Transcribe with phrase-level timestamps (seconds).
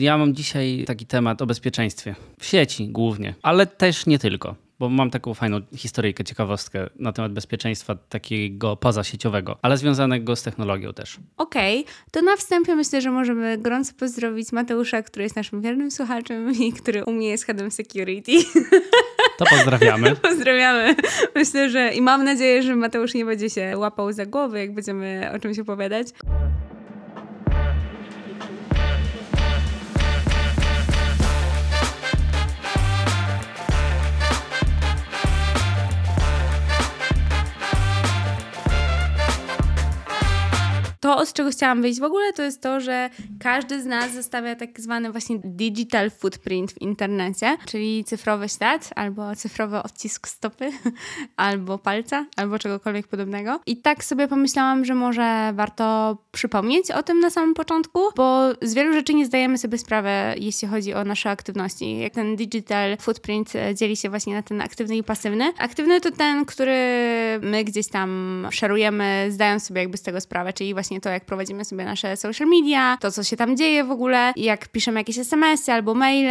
[0.00, 2.14] Ja mam dzisiaj taki temat o bezpieczeństwie.
[2.40, 4.54] W sieci głównie, ale też nie tylko.
[4.78, 10.92] Bo mam taką fajną historyjkę, ciekawostkę na temat bezpieczeństwa takiego pozasieciowego, ale związanego z technologią
[10.92, 11.18] też.
[11.36, 11.94] Okej, okay.
[12.10, 16.72] to na wstępie myślę, że możemy gorąco pozdrowić Mateusza, który jest naszym wiernym słuchaczem i
[16.72, 18.32] który u mnie jest headem security.
[19.38, 20.16] To pozdrawiamy.
[20.30, 20.94] pozdrawiamy.
[21.34, 25.30] Myślę, że i mam nadzieję, że Mateusz nie będzie się łapał za głowę, jak będziemy
[25.34, 26.08] o czymś opowiadać.
[41.06, 43.10] To, z czego chciałam wyjść w ogóle, to jest to, że
[43.40, 49.36] każdy z nas zostawia tak zwany właśnie digital footprint w internecie, czyli cyfrowy ślad, albo
[49.36, 50.70] cyfrowy odcisk stopy,
[51.36, 53.60] albo palca, albo czegokolwiek podobnego.
[53.66, 58.74] I tak sobie pomyślałam, że może warto przypomnieć o tym na samym początku, bo z
[58.74, 61.98] wielu rzeczy nie zdajemy sobie sprawy, jeśli chodzi o nasze aktywności.
[61.98, 65.52] Jak ten digital footprint e, dzieli się właśnie na ten aktywny i pasywny.
[65.58, 66.76] Aktywny to ten, który
[67.42, 71.24] my gdzieś tam szerujemy, zdając sobie jakby z tego sprawę, czyli właśnie właśnie to, jak
[71.24, 75.18] prowadzimy sobie nasze social media, to, co się tam dzieje w ogóle, jak piszemy jakieś
[75.18, 76.30] SMS-y albo maile,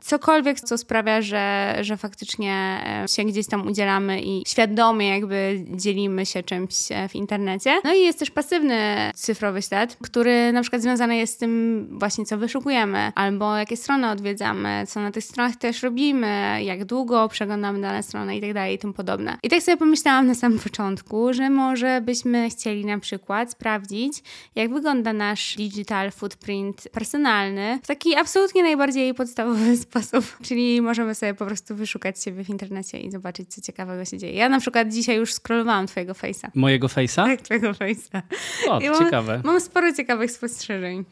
[0.00, 6.26] cokolwiek, co sprawia, że, że faktycznie e, się gdzieś tam udzielamy i świadomie jakby dzielimy
[6.26, 7.80] się czymś e, w internecie.
[7.84, 12.24] No i jest też pasywny cyfrowy ślad, który na przykład związany jest z tym właśnie,
[12.24, 17.80] co wyszukujemy, albo jakie strony odwiedzamy, co na tych stronach też robimy, jak długo przeglądamy
[17.80, 19.36] dane strony i tak dalej i tym podobne.
[19.42, 24.30] I tak sobie pomyślałam na samym początku, że może byśmy chcieli na przykład sprawdzić, sprawdzić,
[24.54, 30.36] jak wygląda nasz digital footprint personalny w taki absolutnie najbardziej podstawowy sposób.
[30.42, 34.34] Czyli możemy sobie po prostu wyszukać siebie w internecie i zobaczyć, co ciekawego się dzieje.
[34.34, 36.48] Ja na przykład dzisiaj już scrollowałam twojego face'a.
[36.54, 37.24] Mojego face'a?
[37.24, 38.20] Tak, twojego face'a.
[38.68, 39.40] O, I mam, ciekawe.
[39.44, 41.04] Mam sporo ciekawych spostrzeżeń.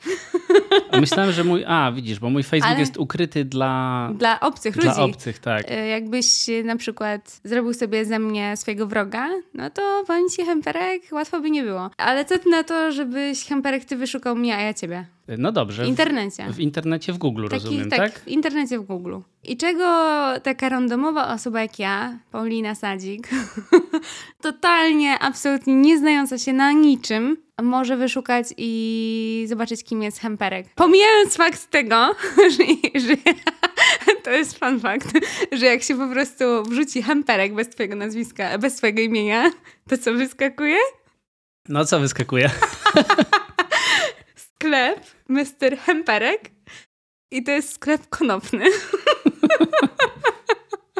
[1.00, 1.64] Myślałem, że mój...
[1.66, 2.80] A, widzisz, bo mój Facebook Ale...
[2.80, 4.10] jest ukryty dla...
[4.14, 4.94] Dla obcych dla ludzi.
[4.94, 5.64] Dla obcych, tak.
[5.68, 6.26] E, jakbyś
[6.64, 10.04] na przykład zrobił sobie ze mnie swojego wroga, no to
[10.36, 11.90] ci, Hemperek, łatwo by nie było.
[11.96, 15.06] Ale co ty na to, żebyś Hemperek ty wyszukał mnie, a ja ciebie.
[15.38, 15.84] No dobrze.
[15.84, 16.46] W internecie.
[16.48, 18.20] W, w internecie w Google, Taki, rozumiem, tak, tak?
[18.20, 19.16] w internecie w Google.
[19.44, 19.84] I czego
[20.42, 23.28] taka randomowa osoba jak ja, Paulina Sadzik,
[24.42, 30.66] totalnie, absolutnie nie znająca się na niczym, może wyszukać i zobaczyć, kim jest Hemperek.
[30.74, 32.10] Pomijając fakt tego,
[32.56, 32.64] że,
[33.00, 33.16] że
[34.24, 35.08] to jest fun fact,
[35.52, 39.50] że jak się po prostu wrzuci Hemperek bez twojego nazwiska, bez twojego imienia,
[39.88, 40.76] to co wyskakuje?
[41.68, 42.50] No co wyskakuje?
[44.36, 45.78] sklep Mr.
[45.78, 46.50] Hemperek
[47.30, 48.64] i to jest sklep konopny.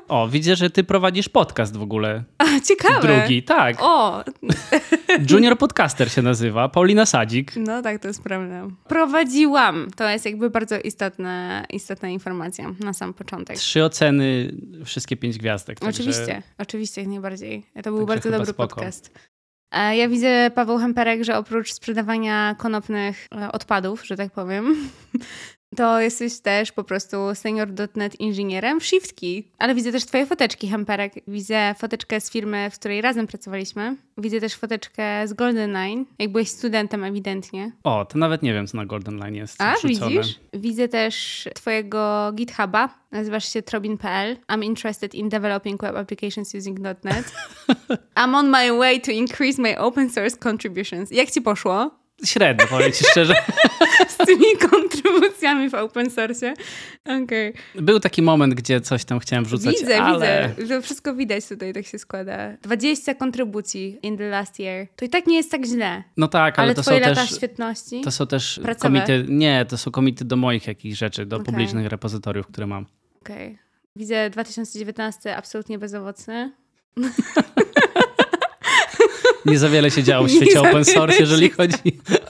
[0.08, 2.24] O, widzę, że ty prowadzisz podcast w ogóle.
[2.38, 3.00] A, ciekawe.
[3.00, 3.76] Drugi, tak.
[3.80, 4.24] O.
[5.30, 7.52] Junior podcaster się nazywa, Paulina Sadzik.
[7.56, 8.68] No tak, to jest prawda.
[8.88, 9.88] Prowadziłam.
[9.96, 13.56] To jest jakby bardzo istotna, istotna informacja na sam początek.
[13.56, 15.78] Trzy oceny, wszystkie pięć gwiazdek.
[15.88, 17.66] Oczywiście, oczywiście, jak najbardziej.
[17.82, 18.74] To był także bardzo dobry spoko.
[18.74, 19.31] podcast.
[19.72, 24.76] E, ja widzę, Paweł Hemperek, że oprócz sprzedawania konopnych e, odpadów, że tak powiem,
[25.76, 29.44] to jesteś też po prostu senior.net inżynierem w ShiftKey.
[29.58, 31.12] Ale widzę też twoje foteczki, Hemperek.
[31.28, 33.96] Widzę foteczkę z firmy, w której razem pracowaliśmy.
[34.18, 37.72] Widzę też foteczkę z Golden Line, jak byłeś studentem ewidentnie.
[37.84, 40.10] O, to nawet nie wiem, co na Golden Line jest A, wrzucone.
[40.10, 40.40] widzisz?
[40.52, 42.88] Widzę też twojego GitHuba.
[43.10, 44.36] Nazywasz się trobin.pl.
[44.48, 47.32] I'm interested in developing web applications using .NET.
[48.20, 51.10] I'm on my way to increase my open source contributions.
[51.10, 51.90] Jak ci poszło?
[52.24, 53.34] średnio, powiem ci szczerze.
[54.08, 56.54] Z tymi kontrybucjami w open source.
[57.04, 57.53] Okay.
[57.75, 60.54] Był taki moment, gdzie coś tam chciałem wrzucać, Widzę, ale...
[60.58, 60.76] widzę.
[60.76, 62.56] To wszystko widać tutaj, tak się składa.
[62.62, 64.86] 20 kontrybucji in the last year.
[64.97, 66.02] To i tak nie jest tak źle.
[66.16, 67.19] No tak, ale, ale to są też...
[68.04, 68.88] To są też pracowe.
[68.88, 69.25] komity...
[69.28, 71.47] Nie, to są komity do moich jakichś rzeczy, do okay.
[71.47, 72.86] publicznych repozytoriów, które mam.
[73.22, 73.47] Okej.
[73.47, 73.58] Okay.
[73.97, 76.52] Widzę 2019 absolutnie bezowocny.
[79.47, 81.76] nie za wiele się działo w świecie open source, jeżeli chodzi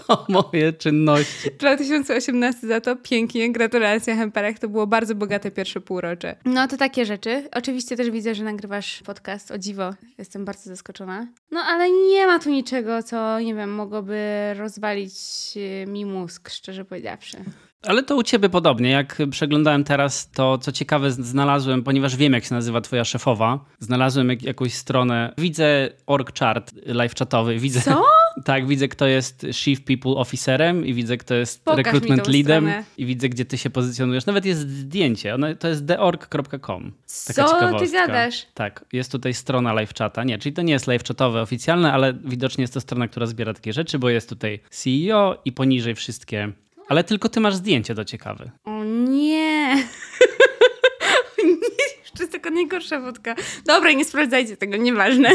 [0.08, 1.50] o moje czynności.
[1.58, 6.36] 2018 za to pięknie, gratulacje Hemperek, to było bardzo bogate pierwsze półrocze.
[6.44, 7.48] No to takie rzeczy.
[7.52, 11.26] Oczywiście też widzę, że nagrywasz podcast, o dziwo, jestem bardzo zaskoczona.
[11.50, 14.18] No ale nie ma tu niczego, co nie wiem, mogłoby
[14.56, 15.14] rozwalić
[15.86, 17.36] mi mózg, szczerze powiedziawszy.
[17.86, 18.90] Ale to u ciebie podobnie.
[18.90, 24.28] Jak przeglądałem teraz, to co ciekawe znalazłem, ponieważ wiem jak się nazywa twoja szefowa, znalazłem
[24.28, 27.80] jak, jakąś stronę, widzę org chart live chatowy, widzę...
[27.80, 28.02] Co?
[28.44, 32.84] Tak, widzę kto jest chief people officerem i widzę kto jest Pokaż recruitment leadem stronę.
[32.98, 34.26] i widzę gdzie ty się pozycjonujesz.
[34.26, 36.92] Nawet jest zdjęcie, ono, to jest theorg.com.
[37.26, 38.46] Taka co ty gadasz?
[38.54, 40.24] Tak, jest tutaj strona live chata.
[40.24, 43.54] Nie, czyli to nie jest live chatowe oficjalne, ale widocznie jest to strona, która zbiera
[43.54, 46.52] takie rzeczy, bo jest tutaj CEO i poniżej wszystkie
[46.88, 48.50] Ale tylko ty masz zdjęcie, to ciekawe.
[48.64, 49.76] O nie!
[51.44, 53.34] nie, jeszcze taka najgorsza wódka.
[53.66, 55.28] Dobra, nie sprawdzajcie tego, nieważne.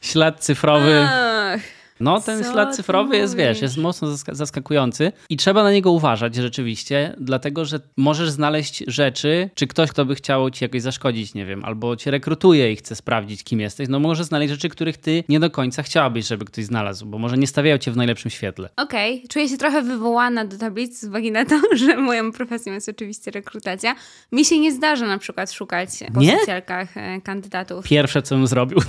[0.00, 1.06] Ślad cyfrowy.
[1.10, 1.79] Ach.
[2.00, 5.90] No, ten Co ślad cyfrowy jest, wiesz, jest mocno zaska- zaskakujący i trzeba na niego
[5.92, 11.34] uważać rzeczywiście, dlatego że możesz znaleźć rzeczy, czy ktoś, kto by chciał ci jakoś zaszkodzić,
[11.34, 14.96] nie wiem, albo cię rekrutuje i chce sprawdzić, kim jesteś, no może znaleźć rzeczy, których
[14.96, 18.30] ty nie do końca chciałabyś, żeby ktoś znalazł, bo może nie stawiają cię w najlepszym
[18.30, 18.68] świetle.
[18.76, 22.88] Okej, czuję się trochę wywołana do tablicy z uwagi na to, że moją profesją jest
[22.88, 23.94] oczywiście rekrutacja.
[24.32, 26.38] Mi się nie zdarza na przykład szukać po Nie?
[26.38, 27.84] socjalkach e, kandydatów.
[27.84, 28.78] Pierwsze, co bym zrobił.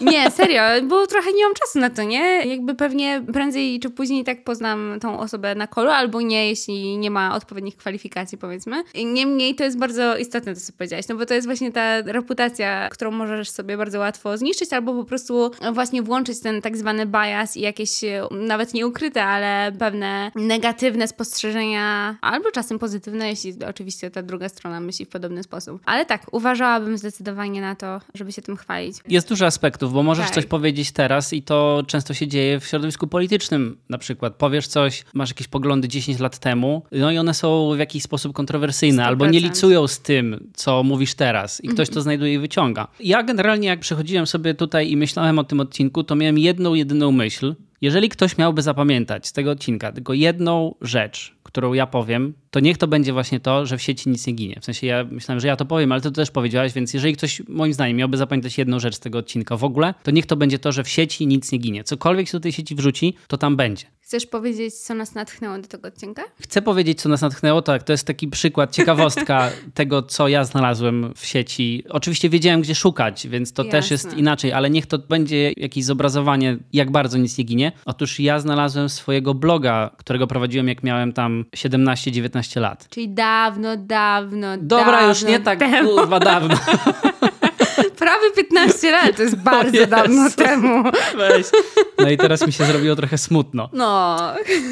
[0.00, 2.41] Nie, serio, bo trochę nie mam czasu na to, nie?
[2.44, 7.10] Jakby pewnie prędzej czy później tak poznam tą osobę na kolu, albo nie, jeśli nie
[7.10, 8.84] ma odpowiednich kwalifikacji, powiedzmy.
[9.04, 12.88] Niemniej to jest bardzo istotne, to co powiedziałaś, no bo to jest właśnie ta reputacja,
[12.88, 17.56] którą możesz sobie bardzo łatwo zniszczyć, albo po prostu właśnie włączyć ten tak zwany bias
[17.56, 24.22] i jakieś e, nawet nieukryte, ale pewne negatywne spostrzeżenia, albo czasem pozytywne, jeśli oczywiście ta
[24.22, 25.82] druga strona myśli w podobny sposób.
[25.84, 28.96] Ale tak, uważałabym zdecydowanie na to, żeby się tym chwalić.
[29.08, 30.34] Jest dużo aspektów, bo możesz Tak.
[30.34, 33.76] coś powiedzieć teraz i to często się dzieje w środowisku politycznym.
[33.88, 37.78] Na przykład powiesz coś, masz jakieś poglądy 10 lat temu, no i one są w
[37.78, 39.42] jakiś sposób kontrowersyjne, albo nie 100%.
[39.42, 42.88] licują z tym, co mówisz teraz i ktoś to znajduje i wyciąga.
[43.00, 47.12] Ja generalnie jak przychodziłem sobie tutaj i myślałem o tym odcinku, to miałem jedną, jedyną
[47.12, 47.54] myśl.
[47.80, 52.78] Jeżeli ktoś miałby zapamiętać z tego odcinka tylko jedną rzecz, którą ja powiem, to niech
[52.78, 54.58] to będzie właśnie to, że w sieci nic nie ginie.
[54.60, 57.16] W sensie ja myślałem, że ja to powiem, ale ty to też powiedziałaś, więc jeżeli
[57.16, 60.36] ktoś moim zdaniem miałby zapamiętać jedną rzecz z tego odcinka w ogóle, to niech to
[60.36, 61.84] będzie to, że w sieci nic nie ginie.
[61.84, 63.86] Cokolwiek się do tej sieci wrzuci, to tam będzie.
[64.12, 66.22] Chcesz powiedzieć, co nas natchnęło do tego odcinka?
[66.40, 67.62] Chcę powiedzieć, co nas natchnęło.
[67.62, 71.84] Tak, to jest taki przykład, ciekawostka tego, co ja znalazłem w sieci.
[71.88, 74.20] Oczywiście wiedziałem, gdzie szukać, więc to też jest Jasne.
[74.20, 77.72] inaczej, ale niech to będzie jakieś zobrazowanie, jak bardzo nic nie ginie.
[77.84, 82.88] Otóż ja znalazłem swojego bloga, którego prowadziłem, jak miałem tam 17-19 lat.
[82.88, 85.88] Czyli dawno, dawno, Dobra, dawno już nie tak temu.
[85.88, 86.54] kurwa dawno.
[88.02, 89.90] Prawie 15 lat, to jest bardzo Jezu.
[89.90, 90.82] dawno temu.
[91.16, 91.46] Weź.
[91.98, 93.68] No i teraz mi się zrobiło trochę smutno.
[93.72, 94.18] No,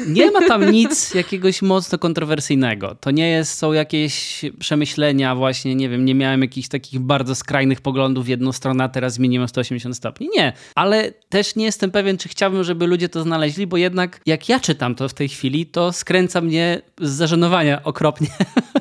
[0.07, 2.95] Nie ma tam nic jakiegoś mocno kontrowersyjnego.
[2.99, 7.81] To nie jest, są jakieś przemyślenia właśnie, nie wiem, nie miałem jakichś takich bardzo skrajnych
[7.81, 10.29] poglądów w jedną stronę, a teraz zmieniłem 180 stopni.
[10.37, 14.49] Nie, ale też nie jestem pewien, czy chciałbym, żeby ludzie to znaleźli, bo jednak jak
[14.49, 18.27] ja czytam to w tej chwili, to skręca mnie z zażenowania okropnie.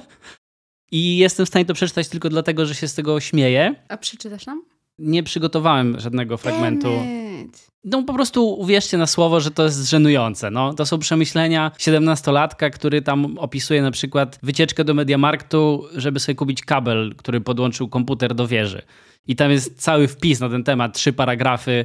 [0.91, 3.75] I jestem w stanie to przeczytać tylko dlatego, że się z tego śmieję.
[3.89, 4.63] a przeczytasz nam?
[4.99, 6.89] Nie przygotowałem żadnego fragmentu.
[7.85, 10.51] No po prostu uwierzcie na słowo, że to jest żenujące.
[10.51, 16.37] No, to są przemyślenia 17-latka, który tam opisuje na przykład wycieczkę do Mediamarktu, żeby sobie
[16.37, 18.83] kupić kabel, który podłączył komputer do wieży.
[19.27, 21.85] I tam jest cały wpis na ten temat, trzy paragrafy,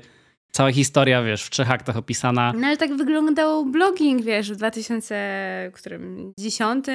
[0.55, 2.53] cała historia, wiesz, w trzech aktach opisana.
[2.57, 6.85] No ale tak wyglądał blogging, wiesz, w 2010,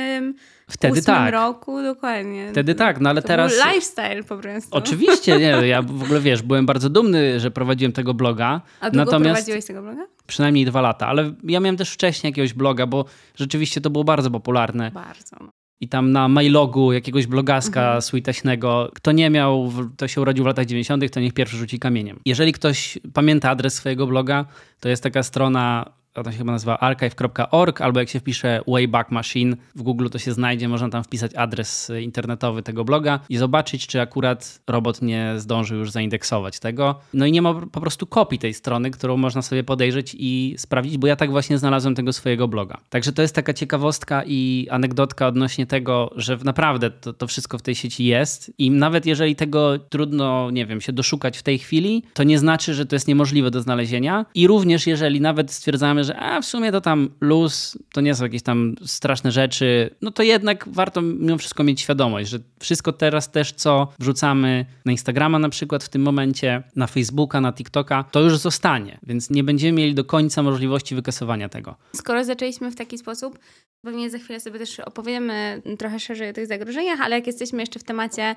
[0.71, 1.33] Wtedy tak.
[1.33, 2.49] roku, dokładnie.
[2.53, 3.53] Wtedy tak, no ale to teraz...
[3.53, 4.69] Był lifestyle po prostu.
[4.71, 8.61] Oczywiście, nie, ja w ogóle wiesz, byłem bardzo dumny, że prowadziłem tego bloga.
[8.81, 10.07] A długo Natomiast prowadziłeś tego bloga?
[10.27, 13.05] przynajmniej dwa lata, ale ja miałem też wcześniej jakiegoś bloga, bo
[13.37, 14.91] rzeczywiście to było bardzo popularne.
[14.91, 15.60] Bardzo.
[15.81, 18.03] I tam na mailogu jakiegoś blogaska Mhm.
[18.03, 22.21] sweetaśnego, kto nie miał, to się urodził w latach 90., to niech pierwszy rzuci kamieniem.
[22.27, 24.45] Jeżeli ktoś pamięta adres swojego bloga,
[24.81, 29.57] to jest taka strona, ona się chyba nazywa archive.org, albo jak się wpisze Wayback Machine
[29.75, 34.01] w Google, to się znajdzie, można tam wpisać adres internetowy tego bloga i zobaczyć, czy
[34.01, 37.01] akurat robot nie zdążył już zaindeksować tego.
[37.15, 40.99] No i nie ma po prostu kopii tej strony, którą można sobie podejrzeć i sprawdzić,
[40.99, 42.81] bo ja tak właśnie znalazłem tego swojego bloga.
[42.89, 47.63] Także to jest taka ciekawostka i anegdotka odnośnie tego, że naprawdę to, to wszystko w
[47.63, 52.03] tej sieci jest i nawet jeżeli tego trudno, nie wiem, się doszukać w tej chwili,
[52.15, 56.17] to nie znaczy, że to jest niemożliwe do znalezienia i również jeżeli nawet stwierdzamy, że
[56.17, 60.23] a w sumie to tam luz, to nie są jakieś tam straszne rzeczy, no to
[60.23, 65.49] jednak warto mimo wszystko mieć świadomość, że wszystko teraz też, co wrzucamy na Instagrama na
[65.49, 69.95] przykład w tym momencie, na Facebooka, na TikToka, to już zostanie, więc nie będziemy mieli
[69.95, 71.77] do końca możliwości wykasowania tego.
[71.97, 73.39] Skoro zaczęliśmy w taki sposób,
[73.85, 77.79] pewnie za chwilę sobie też opowiemy trochę szerzej o tych zagrożeniach, ale jak jesteśmy jeszcze
[77.79, 78.35] w temacie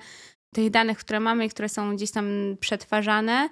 [0.54, 3.50] tych danych, które mamy i które są gdzieś tam przetwarzane,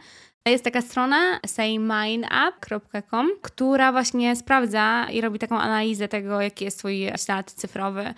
[0.49, 7.11] jest taka strona saymineup.com, która właśnie sprawdza i robi taką analizę tego, jaki jest twój
[7.17, 8.13] ślad cyfrowy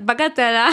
[0.00, 0.70] bagatela.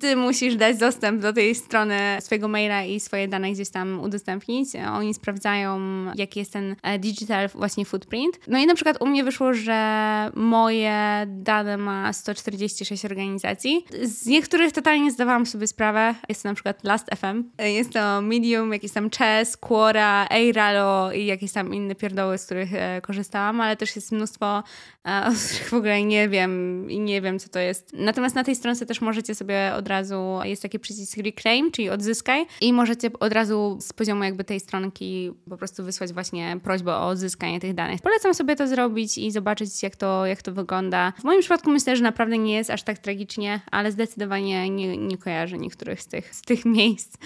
[0.00, 4.68] Ty musisz dać dostęp do tej strony swojego maila i swoje dane gdzieś tam udostępnić.
[4.92, 5.80] Oni sprawdzają,
[6.14, 8.40] jaki jest ten e, digital właśnie footprint.
[8.48, 13.84] No i na przykład u mnie wyszło, że moje dane ma 146 organizacji.
[14.02, 16.14] Z niektórych totalnie nie zdawałam sobie sprawę.
[16.28, 21.52] Jest to na przykład Last.fm, jest to Medium, jakiś tam Chess, Quora, Eiralo i jakieś
[21.52, 24.62] tam inne pierdoły, z których e, korzystałam, ale też jest mnóstwo,
[25.06, 27.92] e, o których w ogóle nie wiem i nie wiem, co to jest.
[27.92, 32.46] Natomiast na tej stronce też możecie sobie od razu, jest taki przycisk reclaim, czyli odzyskaj
[32.60, 37.06] i możecie od razu z poziomu jakby tej stronki po prostu wysłać właśnie prośbę o
[37.06, 38.00] odzyskanie tych danych.
[38.02, 41.12] Polecam sobie to zrobić i zobaczyć, jak to, jak to wygląda.
[41.20, 45.18] W moim przypadku myślę, że naprawdę nie jest aż tak tragicznie, ale zdecydowanie nie, nie
[45.18, 47.16] kojarzę niektórych z tych, z tych miejsc.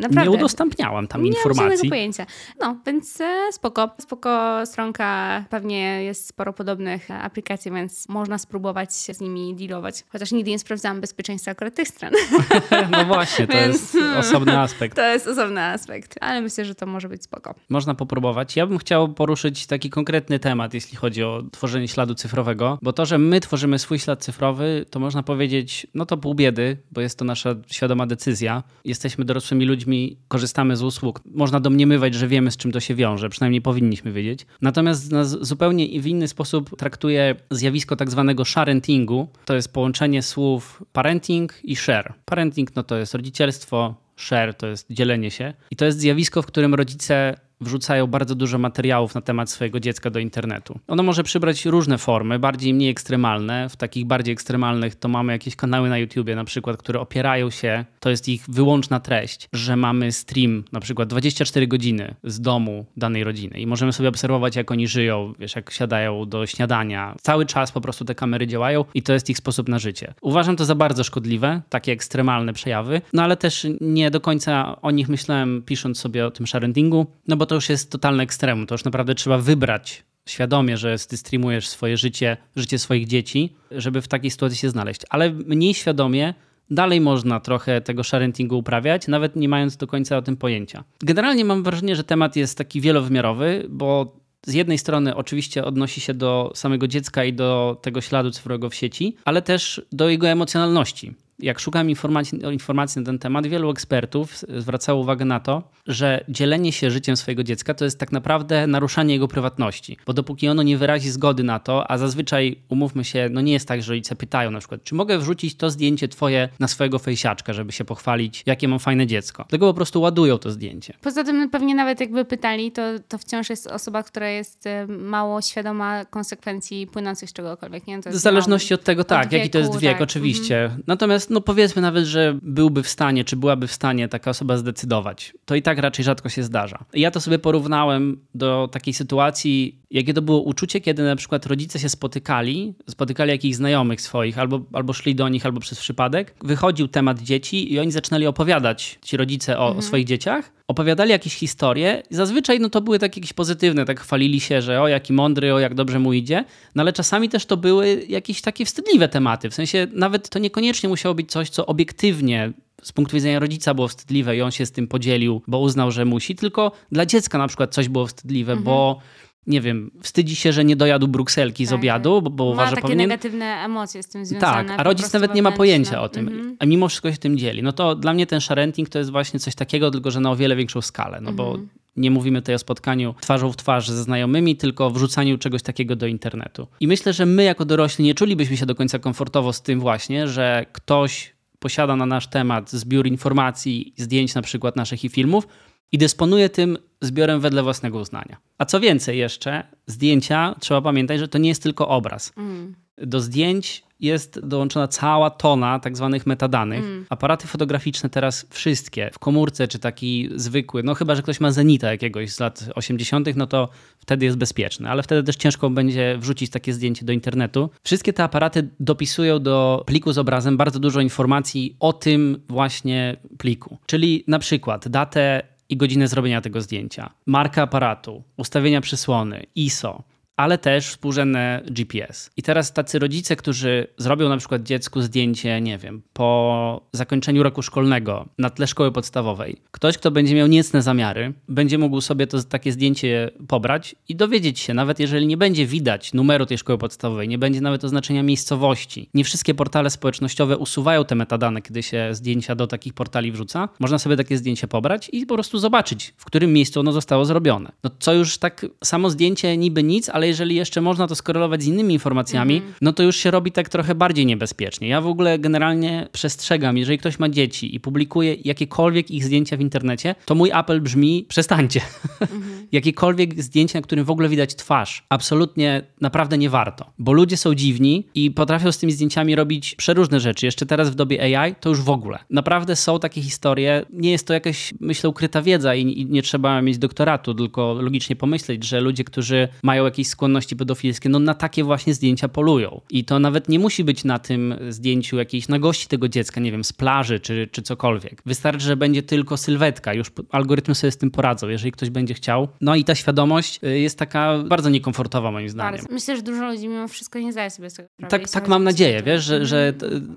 [0.00, 0.30] Naprawdę.
[0.30, 1.84] Nie udostępniałam tam nie informacji.
[1.84, 2.26] Nie pojęcia.
[2.60, 3.90] No, więc e, spoko.
[4.00, 5.44] Spoko stronka.
[5.50, 10.04] Pewnie jest sporo podobnych aplikacji, więc można spróbować się z nimi dealować.
[10.08, 12.12] Chociaż nigdy nie sprawdzałam bezpieczeństwa akurat tych stron.
[12.92, 14.96] no właśnie, to więc, jest osobny aspekt.
[14.96, 17.54] To jest osobny aspekt, ale myślę, że to może być spoko.
[17.68, 18.56] Można popróbować.
[18.56, 23.06] Ja bym chciał poruszyć taki konkretny temat, jeśli chodzi o tworzenie śladu cyfrowego, bo to,
[23.06, 27.18] że my tworzymy swój ślad cyfrowy, to można powiedzieć, no to pół biedy, bo jest
[27.18, 28.62] to nasza świadoma decyzja.
[28.84, 32.94] Jesteśmy dorosłymi ludźmi, ludźmi korzystamy z usług, można domniemywać, że wiemy, z czym to się
[32.94, 34.46] wiąże, przynajmniej powinniśmy wiedzieć.
[34.62, 39.28] Natomiast zupełnie w inny sposób traktuje zjawisko tak zwanego sharentingu.
[39.44, 42.14] To jest połączenie słów parenting i share.
[42.24, 45.54] Parenting no to jest rodzicielstwo, share to jest dzielenie się.
[45.70, 50.10] I to jest zjawisko, w którym rodzice wrzucają bardzo dużo materiałów na temat swojego dziecka
[50.10, 50.78] do internetu.
[50.88, 53.68] Ono może przybrać różne formy, bardziej i mniej ekstremalne.
[53.68, 57.84] W takich bardziej ekstremalnych to mamy jakieś kanały na YouTubie na przykład, które opierają się,
[58.00, 63.24] to jest ich wyłączna treść, że mamy stream na przykład 24 godziny z domu danej
[63.24, 67.14] rodziny i możemy sobie obserwować jak oni żyją, wiesz, jak siadają do śniadania.
[67.22, 70.14] Cały czas po prostu te kamery działają i to jest ich sposób na życie.
[70.20, 74.90] Uważam to za bardzo szkodliwe, takie ekstremalne przejawy, no ale też nie do końca o
[74.90, 78.66] nich myślałem pisząc sobie o tym sharentingu, no bo to to już jest totalne ekstremum.
[78.66, 84.02] To już naprawdę trzeba wybrać świadomie, że ty streamujesz swoje życie, życie swoich dzieci, żeby
[84.02, 85.00] w takiej sytuacji się znaleźć.
[85.10, 86.34] Ale mniej świadomie
[86.70, 90.84] dalej można trochę tego sharentingu uprawiać, nawet nie mając do końca o tym pojęcia.
[91.00, 96.14] Generalnie mam wrażenie, że temat jest taki wielowymiarowy, bo z jednej strony oczywiście odnosi się
[96.14, 101.14] do samego dziecka i do tego śladu cyfrowego w sieci, ale też do jego emocjonalności
[101.44, 106.72] jak szukałem informacji, informacji na ten temat, wielu ekspertów zwracało uwagę na to, że dzielenie
[106.72, 109.96] się życiem swojego dziecka to jest tak naprawdę naruszanie jego prywatności.
[110.06, 113.68] Bo dopóki ono nie wyrazi zgody na to, a zazwyczaj, umówmy się, no nie jest
[113.68, 117.52] tak, że rodzice pytają na przykład, czy mogę wrzucić to zdjęcie twoje na swojego fejsiaczka,
[117.52, 119.44] żeby się pochwalić, jakie mam fajne dziecko.
[119.48, 120.94] Tylko po prostu ładują to zdjęcie.
[121.00, 125.42] Poza tym pewnie nawet jakby pytali, to, to wciąż jest osoba, która jest e, mało
[125.42, 127.86] świadoma konsekwencji płynących z czegokolwiek.
[127.86, 127.98] Nie?
[127.98, 130.02] w zależności mało, od tego, tak, od jaki to jest wiek, tak.
[130.02, 130.64] oczywiście.
[130.64, 130.82] Mhm.
[130.86, 135.34] Natomiast no powiedzmy nawet, że byłby w stanie, czy byłaby w stanie taka osoba zdecydować.
[135.44, 136.84] To i tak raczej rzadko się zdarza.
[136.92, 141.78] Ja to sobie porównałem do takiej sytuacji, jakie to było uczucie, kiedy na przykład rodzice
[141.78, 146.34] się spotykali, spotykali jakichś znajomych swoich, albo, albo szli do nich, albo przez przypadek.
[146.44, 149.78] Wychodził temat dzieci i oni zaczynali opowiadać, ci rodzice, o, mhm.
[149.78, 154.00] o swoich dzieciach opowiadali jakieś historie i zazwyczaj no, to były takie jakieś pozytywne, tak
[154.00, 156.44] chwalili się, że o jaki mądry, o jak dobrze mu idzie,
[156.74, 160.88] no ale czasami też to były jakieś takie wstydliwe tematy, w sensie nawet to niekoniecznie
[160.88, 162.52] musiało być coś, co obiektywnie
[162.82, 166.04] z punktu widzenia rodzica było wstydliwe i on się z tym podzielił, bo uznał, że
[166.04, 168.64] musi, tylko dla dziecka na przykład coś było wstydliwe, mhm.
[168.64, 169.00] bo
[169.46, 172.70] nie wiem, wstydzi się, że nie dojadł brukselki tak, z obiadu, bo, bo Ma uważa,
[172.70, 173.08] takie powinien...
[173.08, 174.68] negatywne emocje z tym związane.
[174.68, 176.56] Tak, a rodzic nawet nie ma pojęcia o tym, mm -hmm.
[176.58, 177.62] a mimo wszystko się tym dzieli.
[177.62, 180.36] No to dla mnie ten sharenting to jest właśnie coś takiego, tylko że na o
[180.36, 181.36] wiele większą skalę, no mm -hmm.
[181.36, 181.68] bo mhm.
[181.96, 185.96] nie mówimy tutaj o spotkaniu twarzą w twarz ze znajomymi, tylko o wrzucaniu czegoś takiego
[185.96, 186.66] do internetu.
[186.80, 190.28] I myślę, że my jako dorośli nie czulibyśmy się do końca komfortowo z tym właśnie,
[190.28, 195.46] że ktoś posiada na nasz temat zbiór informacji, zdjęć na przykład naszych i filmów,
[195.92, 198.36] i dysponuje tym zbiorem wedle własnego uznania.
[198.58, 202.32] A co więcej jeszcze, zdjęcia, trzeba pamiętać, że to nie jest tylko obraz.
[202.36, 202.74] Mm.
[202.98, 206.84] Do zdjęć jest dołączona cała tona tak zwanych metadanych.
[206.84, 207.06] Mm.
[207.08, 211.90] Aparaty fotograficzne teraz wszystkie, w komórce czy taki zwykły, no chyba, że ktoś ma Zenita
[211.90, 216.50] jakiegoś z lat 80., no to wtedy jest bezpieczny, ale wtedy też ciężko będzie wrzucić
[216.50, 217.70] takie zdjęcie do internetu.
[217.84, 223.78] Wszystkie te aparaty dopisują do pliku z obrazem bardzo dużo informacji o tym właśnie pliku.
[223.86, 230.02] Czyli na przykład datę i godzinę zrobienia tego zdjęcia, marka aparatu, ustawienia przysłony, ISO,
[230.36, 232.30] ale też współrzędne GPS.
[232.36, 237.62] I teraz tacy rodzice, którzy zrobią na przykład dziecku zdjęcie, nie wiem, po zakończeniu roku
[237.62, 242.42] szkolnego na tle szkoły podstawowej, ktoś, kto będzie miał niecne zamiary, będzie mógł sobie to
[242.42, 247.28] takie zdjęcie pobrać i dowiedzieć się, nawet jeżeli nie będzie widać numeru tej szkoły podstawowej,
[247.28, 249.10] nie będzie nawet oznaczenia miejscowości.
[249.14, 253.68] Nie wszystkie portale społecznościowe usuwają te metadane, kiedy się zdjęcia do takich portali wrzuca.
[253.78, 257.72] Można sobie takie zdjęcie pobrać i po prostu zobaczyć, w którym miejscu ono zostało zrobione.
[257.84, 261.66] No co już tak samo zdjęcie niby nic, ale jeżeli jeszcze można to skorelować z
[261.66, 262.72] innymi informacjami, mm.
[262.80, 264.88] no to już się robi tak trochę bardziej niebezpiecznie.
[264.88, 269.60] Ja w ogóle generalnie przestrzegam, jeżeli ktoś ma dzieci i publikuje jakiekolwiek ich zdjęcia w
[269.60, 271.80] internecie, to mój apel brzmi: przestańcie.
[272.20, 272.64] Mm -hmm.
[272.72, 277.54] jakiekolwiek zdjęcie, na którym w ogóle widać twarz, absolutnie naprawdę nie warto, bo ludzie są
[277.54, 280.46] dziwni i potrafią z tymi zdjęciami robić przeróżne rzeczy.
[280.46, 282.18] Jeszcze teraz w dobie AI to już w ogóle.
[282.30, 283.86] Naprawdę są takie historie.
[283.90, 288.16] Nie jest to jakaś, myślę, ukryta wiedza i, i nie trzeba mieć doktoratu, tylko logicznie
[288.16, 292.80] pomyśleć, że ludzie, którzy mają jakieś skłonności pedofilskie, no na takie właśnie zdjęcia polują.
[292.90, 296.64] I to nawet nie musi być na tym zdjęciu jakiejś nagości tego dziecka, nie wiem,
[296.64, 298.22] z plaży czy, czy cokolwiek.
[298.26, 299.94] Wystarczy, że będzie tylko sylwetka.
[299.94, 302.48] Już algorytmy sobie z tym poradzą, jeżeli ktoś będzie chciał.
[302.60, 305.72] No i ta świadomość y, jest taka bardzo niekomfortowa moim zdaniem.
[305.72, 305.94] Bardzo.
[305.94, 308.10] Myślę, że dużo ludzi mimo wszystko nie zdaje sobie z tego sprawy.
[308.10, 309.72] Tak, tak mam nadzieję, wiesz, że, że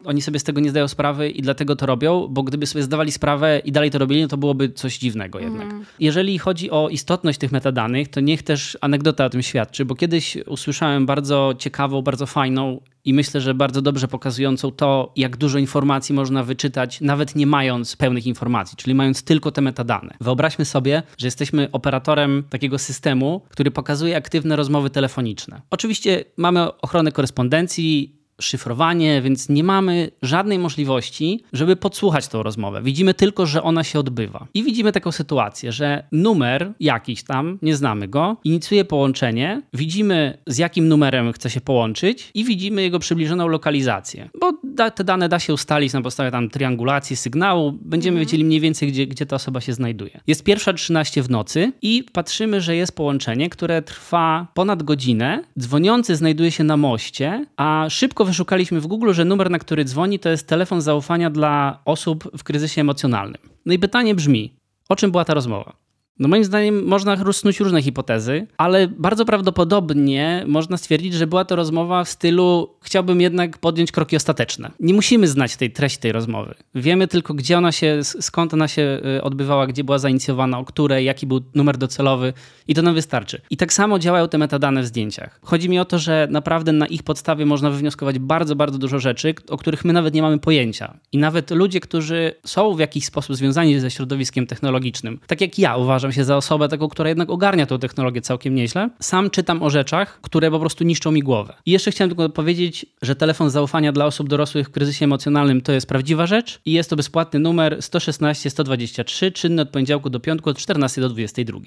[0.05, 3.11] oni sobie z tego nie zdają sprawy i dlatego to robią, bo gdyby sobie zdawali
[3.11, 5.63] sprawę i dalej to robili, no to byłoby coś dziwnego jednak.
[5.63, 5.85] Mhm.
[5.99, 10.37] Jeżeli chodzi o istotność tych metadanych, to niech też anegdota o tym świadczy, bo kiedyś
[10.45, 16.15] usłyszałem bardzo ciekawą, bardzo fajną i myślę, że bardzo dobrze pokazującą to, jak dużo informacji
[16.15, 20.13] można wyczytać, nawet nie mając pełnych informacji, czyli mając tylko te metadane.
[20.21, 25.61] Wyobraźmy sobie, że jesteśmy operatorem takiego systemu, który pokazuje aktywne rozmowy telefoniczne.
[25.69, 32.81] Oczywiście mamy ochronę korespondencji, szyfrowanie, więc nie mamy żadnej możliwości, żeby podsłuchać tą rozmowę.
[32.81, 34.47] Widzimy tylko, że ona się odbywa.
[34.53, 40.57] I widzimy taką sytuację, że numer jakiś tam, nie znamy go, inicjuje połączenie, widzimy z
[40.57, 44.29] jakim numerem chce się połączyć i widzimy jego przybliżoną lokalizację.
[44.39, 48.25] Bo da, te dane da się ustalić na podstawie tam triangulacji sygnału, będziemy mhm.
[48.25, 50.19] wiedzieli mniej więcej, gdzie, gdzie ta osoba się znajduje.
[50.27, 55.43] Jest pierwsza 13 w nocy i patrzymy, że jest połączenie, które trwa ponad godzinę.
[55.59, 60.19] Dzwoniący znajduje się na moście, a szybko wyszukaliśmy w Google, że numer, na który dzwoni,
[60.19, 63.41] to jest telefon zaufania dla osób w kryzysie emocjonalnym.
[63.65, 64.53] No i pytanie brzmi,
[64.89, 65.86] o czym była ta rozmowa?
[66.19, 71.55] No moim zdaniem można rozsnuć różne hipotezy, ale bardzo prawdopodobnie można stwierdzić, że była to
[71.55, 74.71] rozmowa w stylu chciałbym jednak podjąć kroki ostateczne.
[74.79, 76.55] Nie musimy znać tej treści tej rozmowy.
[76.75, 81.05] Wiemy tylko, gdzie ona się, skąd ona się y, odbywała, gdzie była zainicjowana, o której,
[81.05, 82.33] jaki był numer docelowy
[82.67, 83.41] i to nam wystarczy.
[83.49, 85.39] I tak samo działają te metadane w zdjęciach.
[85.43, 89.35] Chodzi mi o to, że naprawdę na ich podstawie można wywnioskować bardzo, bardzo dużo rzeczy,
[89.49, 90.97] o których my nawet nie mamy pojęcia.
[91.11, 95.77] I nawet ludzie, którzy są w jakiś sposób związani ze środowiskiem technologicznym, tak jak ja
[95.77, 98.89] uważam, uważam się za osobę taką, która jednak ogarnia tę technologię całkiem nieźle.
[98.99, 101.53] Sam czytam o rzeczach, które po prostu niszczą mi głowę.
[101.65, 105.71] I jeszcze chciałem tylko powiedzieć, że telefon zaufania dla osób dorosłych w kryzysie emocjonalnym to
[105.71, 110.49] jest prawdziwa rzecz i jest to bezpłatny numer 116 123, czynny od poniedziałku do piątku
[110.49, 111.59] od 14 do 22.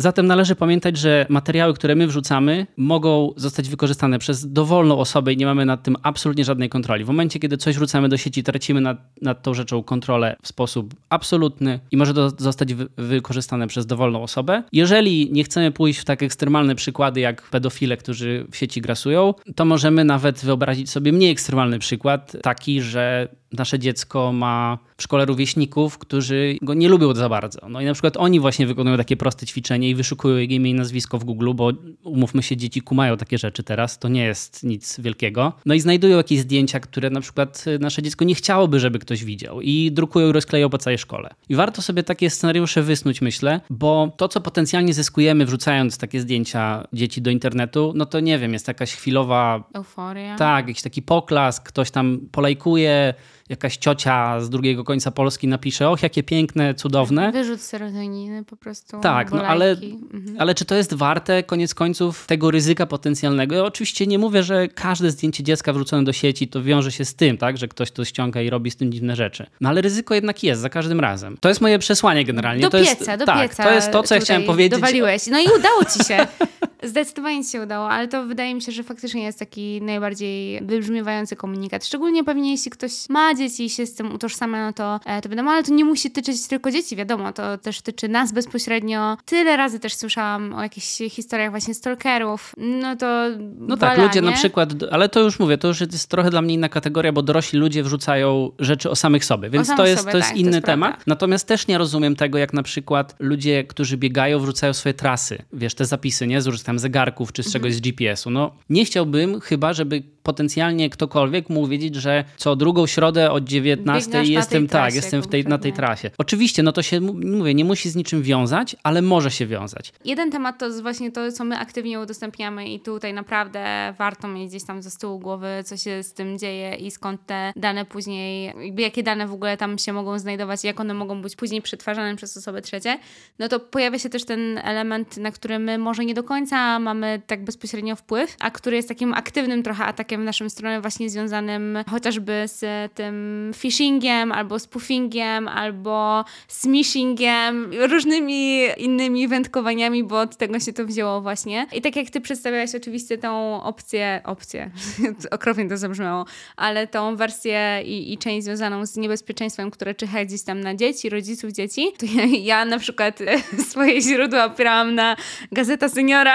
[0.00, 5.36] Zatem należy pamiętać, że materiały, które my wrzucamy, mogą zostać wykorzystane przez dowolną osobę i
[5.36, 7.04] nie mamy nad tym absolutnie żadnej kontroli.
[7.04, 10.94] W momencie, kiedy coś wrzucamy do sieci, tracimy nad, nad tą rzeczą kontrolę w sposób
[11.08, 14.62] absolutny i może to zostać wy, wykorzystane przez dowolną osobę.
[14.72, 19.64] Jeżeli nie chcemy pójść w tak ekstremalne przykłady jak pedofile, którzy w sieci grasują, to
[19.64, 25.98] możemy nawet wyobrazić sobie mniej ekstremalny przykład, taki, że nasze dziecko ma w szkole rówieśników,
[25.98, 27.68] którzy go nie lubią za bardzo.
[27.68, 30.74] No i na przykład oni właśnie wykonują takie proste ćwiczenie i wyszukują jego imię i
[30.74, 31.72] nazwisko w Google, bo
[32.04, 35.52] umówmy się, dzieci kumają takie rzeczy teraz, to nie jest nic wielkiego.
[35.66, 39.60] No i znajdują jakieś zdjęcia, które na przykład nasze dziecko nie chciałoby, żeby ktoś widział
[39.60, 41.30] i drukują i rozkleją po całej szkole.
[41.48, 46.88] I warto sobie takie scenariusze wysnuć, myślę, bo to, co potencjalnie zyskujemy wrzucając takie zdjęcia
[46.92, 49.64] dzieci do internetu, no to nie wiem, jest jakaś chwilowa...
[49.74, 50.36] Euforia.
[50.36, 53.14] Tak, jakiś taki poklask, ktoś tam polajkuje,
[53.48, 57.32] jakaś ciocia z drugiego końca Polski napisze, och, jakie piękne, cudowne.
[57.32, 59.00] Wyrzut serotoniny po prostu.
[59.00, 60.36] Tak, no, ale, mhm.
[60.38, 63.54] ale czy to jest warte koniec końców tego ryzyka potencjalnego?
[63.54, 67.14] Ja oczywiście nie mówię, że każde zdjęcie dziecka wrzucone do sieci to wiąże się z
[67.14, 69.46] tym, tak, że ktoś to ściąga i robi z tym dziwne rzeczy.
[69.60, 71.36] No ale ryzyko jednak jest za każdym razem.
[71.40, 72.62] To jest moje przesłanie generalnie.
[72.62, 73.64] Do to pieca, jest, do tak, pieca.
[73.64, 74.80] To jest to, co ja chciałem powiedzieć.
[74.80, 75.26] Dowaliłeś.
[75.26, 76.26] No i udało ci się.
[76.82, 81.86] Zdecydowanie się udało, ale to wydaje mi się, że faktycznie jest taki najbardziej wybrzmiewający komunikat.
[81.86, 85.28] Szczególnie pewnie jeśli ktoś ma dzieci i się z tym utożsamia, no to, e, to
[85.28, 89.16] wiadomo, ale to nie musi tyczyć tylko dzieci, wiadomo, to też tyczy nas bezpośrednio.
[89.24, 93.24] Tyle razy też słyszałam o jakichś historiach właśnie stalkerów, no to
[93.58, 96.54] No tak, ludzie na przykład, ale to już mówię, to już jest trochę dla mnie
[96.54, 100.18] inna kategoria, bo dorośli ludzie wrzucają rzeczy o samych sobie, więc to jest, sobie, to
[100.18, 100.90] jest tak, inny to jest temat.
[100.90, 101.04] Prawda.
[101.06, 105.74] Natomiast też nie rozumiem tego, jak na przykład ludzie, którzy biegają, wrzucają swoje trasy, wiesz,
[105.74, 108.30] te zapisy, nie, z tam zegarków czy z czegoś z GPS-u.
[108.30, 114.10] No nie chciałbym chyba, żeby potencjalnie ktokolwiek mógł wiedzieć, że co drugą środę od 19
[114.10, 116.10] Biegasz na jestem tej trasie tak, jestem w tej, na tej trasie.
[116.18, 119.92] Oczywiście, no to się mówię, nie musi z niczym wiązać, ale może się wiązać.
[120.04, 124.48] Jeden temat to jest właśnie to, co my aktywnie udostępniamy i tutaj naprawdę warto mieć
[124.48, 128.52] gdzieś tam ze tyłu głowy, co się z tym dzieje i skąd te dane później,
[128.64, 132.16] jakby jakie dane w ogóle tam się mogą znajdować, jak one mogą być później przetwarzane
[132.16, 132.98] przez osoby trzecie,
[133.38, 137.22] no to pojawia się też ten element, na który my może nie do końca mamy
[137.26, 141.78] tak bezpośrednio wpływ, a który jest takim aktywnym trochę atakiem w naszą stronę właśnie związanym
[141.90, 150.72] chociażby z tym phishingiem, albo spoofingiem, albo smishingiem, różnymi innymi wędkowaniami, bo od tego się
[150.72, 151.66] to wzięło właśnie.
[151.72, 154.70] I tak jak ty przedstawiałaś oczywiście tą opcję, opcję,
[155.30, 156.24] okropnie to zabrzmiało,
[156.56, 161.08] ale tą wersję i, i część związaną z niebezpieczeństwem, które czyha gdzieś tam na dzieci,
[161.08, 163.18] rodziców dzieci, to ja, ja na przykład
[163.70, 165.16] swoje źródła opierałam na
[165.52, 166.34] Gazeta Seniora,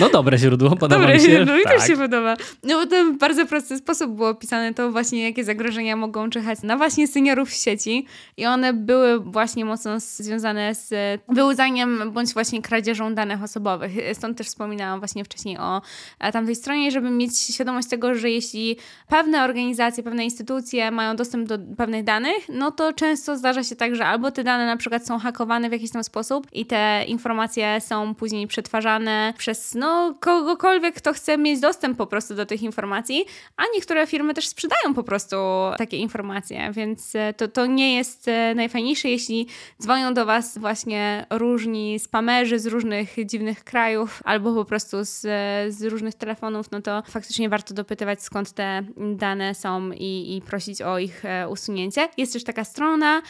[0.00, 1.30] No dobre źródło, podoba Dobre mi się.
[1.30, 1.78] źródło, mi tak.
[1.78, 2.36] też się podoba.
[2.62, 6.62] No bo to w bardzo prosty sposób było opisane to właśnie, jakie zagrożenia mogą czyhać
[6.62, 10.90] na właśnie seniorów w sieci i one były właśnie mocno związane z
[11.28, 13.92] wyłudzaniem bądź właśnie kradzieżą danych osobowych.
[14.12, 15.82] Stąd też wspominałam właśnie wcześniej o
[16.18, 18.76] e, tamtej stronie, żeby mieć świadomość tego, że jeśli
[19.08, 23.96] pewne organizacje, pewne instytucje mają dostęp do pewnych danych, no to często zdarza się tak,
[23.96, 27.80] że albo te dane na przykład są hakowane w jakiś tam sposób i te informacje
[27.80, 33.24] są później przetwarzane przez no, kogokolwiek, kto chce mieć dostęp po prostu do tych informacji,
[33.56, 35.36] a niektóre firmy też sprzedają po prostu
[35.78, 39.46] takie informacje, więc e, to, to nie jest e, najfajniejsze, jeśli
[39.82, 45.72] dzwonią do Was właśnie różni spamerzy z różnych dziwnych krajów albo po prostu z, e,
[45.72, 50.82] z różnych telefonów, no to faktycznie warto dopytywać skąd te dane są i, i prosić
[50.82, 52.08] o ich usunięcie.
[52.16, 53.22] Jest też taka strona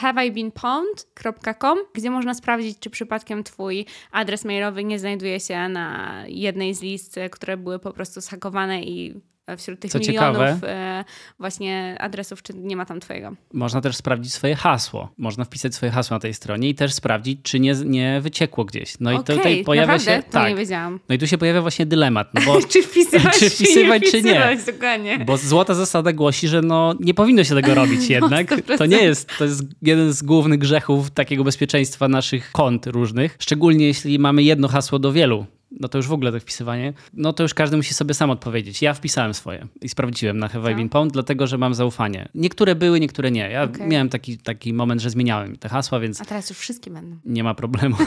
[0.00, 5.89] haveibeenpwned.com, gdzie można sprawdzić, czy przypadkiem Twój adres mailowy nie znajduje się na
[6.26, 9.14] jednej z list, e, które były po prostu zhakowane i
[9.56, 10.68] wśród tych Co milionów ciekawe.
[10.68, 11.04] e,
[11.38, 13.32] właśnie adresów, czy nie ma tam twojego.
[13.52, 15.08] Można też sprawdzić swoje hasło.
[15.18, 18.94] Można wpisać swoje hasło na tej stronie i też sprawdzić, czy nie, nie wyciekło gdzieś.
[19.00, 20.16] No i Okej, tutaj pojawia naprawdę?
[20.16, 20.22] się.
[20.22, 20.48] To tak.
[20.48, 21.00] nie wiedziałam.
[21.08, 24.22] No i tu się pojawia właśnie dylemat, no bo, czy wpisywać, czy wpisywać, czy czy
[24.22, 24.32] nie.
[24.32, 24.40] nie.
[24.40, 25.18] Wpisywać, dokładnie.
[25.26, 28.50] bo złota zasada głosi, że no nie powinno się tego robić jednak.
[28.50, 28.78] 100%.
[28.78, 33.36] To nie jest, to jest jeden z głównych grzechów takiego bezpieczeństwa naszych kont różnych.
[33.38, 35.46] Szczególnie jeśli mamy jedno hasło do wielu.
[35.70, 38.82] No to już w ogóle to wpisywanie, no to już każdy musi sobie sam odpowiedzieć.
[38.82, 40.74] Ja wpisałem swoje i sprawdziłem na Have I.
[40.74, 42.28] Been Pwned, dlatego że mam zaufanie.
[42.34, 43.50] Niektóre były, niektóre nie.
[43.50, 43.86] Ja Okej.
[43.88, 47.16] miałem taki, taki moment, że zmieniałem te hasła, więc A teraz już wszystkie będą.
[47.24, 47.96] nie ma problemu.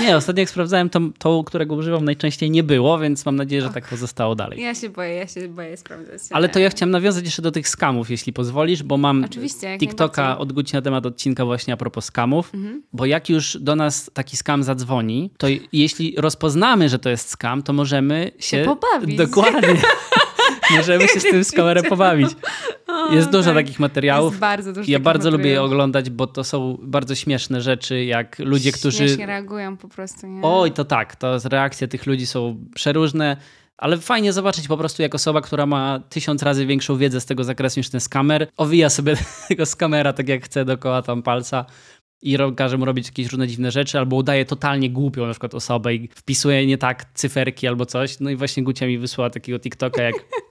[0.00, 3.70] nie, ostatnio jak sprawdzałem, to, to, którego używam najczęściej nie było, więc mam nadzieję, że
[3.70, 4.60] tak pozostało dalej.
[4.62, 6.20] Ja się boję, ja się boję sprawdzać.
[6.30, 10.38] Ale to ja chciałem nawiązać jeszcze do tych skamów, jeśli pozwolisz, bo mam Oczywiście, TikToka
[10.38, 12.82] odgłóć na temat odcinka właśnie a propos skamów, Mhm.
[12.92, 17.62] bo jak już do nas taki skam zadzwoni, to jeśli rozpoznamy, że to jest skam,
[17.62, 18.64] to możemy się...
[18.64, 19.16] pobawić.
[19.18, 19.68] Dokładnie.
[20.76, 22.28] możemy się z tym skamerem pobawić.
[23.12, 23.54] Jest dużo tak.
[23.54, 24.32] takich materiałów.
[24.32, 25.72] Jest bardzo dużo Ja bardzo lubię je materiałów.
[25.72, 28.98] oglądać, bo to są bardzo śmieszne rzeczy, jak ludzie, którzy...
[28.98, 30.40] Śmiesznie reagują po prostu, nie?
[30.42, 33.36] Oj, to tak, to reakcje tych ludzi są przeróżne,
[33.78, 37.44] ale fajnie zobaczyć po prostu jak osoba, która ma tysiąc razy większą wiedzę z tego
[37.44, 39.16] zakresu niż ten skamer, owija sobie
[39.48, 41.64] tego skamera tak jak chce dookoła tam palca
[42.22, 45.94] i każe mu robić jakieś różne dziwne rzeczy, albo udaje totalnie głupią na przykład osobę
[45.94, 48.20] i wpisuje nie tak cyferki albo coś.
[48.20, 50.14] No i właśnie Gucia mi wysłała takiego TikToka, jak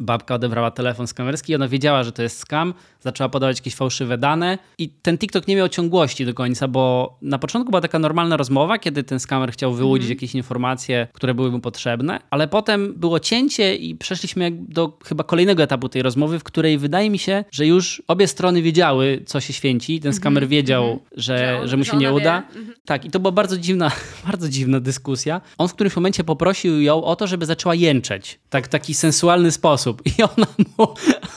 [0.00, 4.18] babka odebrała telefon skamerski i ona wiedziała, że to jest skam, zaczęła podawać jakieś fałszywe
[4.18, 8.36] dane i ten TikTok nie miał ciągłości do końca, bo na początku była taka normalna
[8.36, 13.20] rozmowa, kiedy ten skamer chciał wyłudzić jakieś informacje, które były mu potrzebne, ale potem było
[13.20, 17.66] cięcie i przeszliśmy do chyba kolejnego etapu tej rozmowy, w której wydaje mi się, że
[17.66, 20.00] już obie strony wiedziały, co się święci.
[20.00, 22.22] Ten skamer wiedział, że, Że on- że mu że się nie ona wie.
[22.22, 22.42] uda.
[22.84, 23.90] Tak, i to była bardzo dziwna,
[24.30, 25.40] bardzo dziwna dyskusja.
[25.58, 28.38] On w którymś momencie poprosił ją o to, żeby zaczęła jęczeć.
[28.50, 29.89] Tak, w taki sensualny sposób.
[30.18, 30.46] I ona
[30.78, 30.86] mu,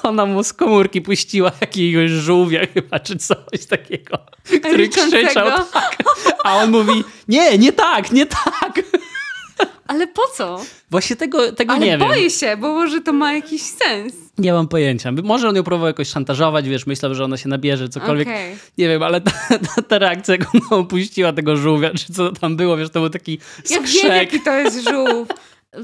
[0.04, 4.18] ona mu z komórki puściła jakiegoś żółwia chyba, czy coś takiego,
[4.64, 5.96] który krzyczał tak.
[6.44, 8.82] A on mówi, nie, nie tak, nie tak.
[9.88, 10.62] Ale po co?
[10.92, 12.30] Właśnie tego, tego Ale nie boję wiem.
[12.30, 14.14] się, bo może to ma jakiś sens.
[14.38, 15.12] Nie mam pojęcia.
[15.24, 18.28] Może on ją próbował jakoś szantażować, wiesz, myślał, że ona się nabierze, cokolwiek.
[18.28, 18.56] Okej.
[18.78, 19.32] Nie wiem, ale ta,
[19.76, 23.10] ta, ta reakcja, jak ona opuściła tego żółwia, czy co tam było, wiesz, to był
[23.10, 23.40] taki
[23.70, 24.12] Ja wiem, skrzek.
[24.12, 25.28] jaki to jest żółw.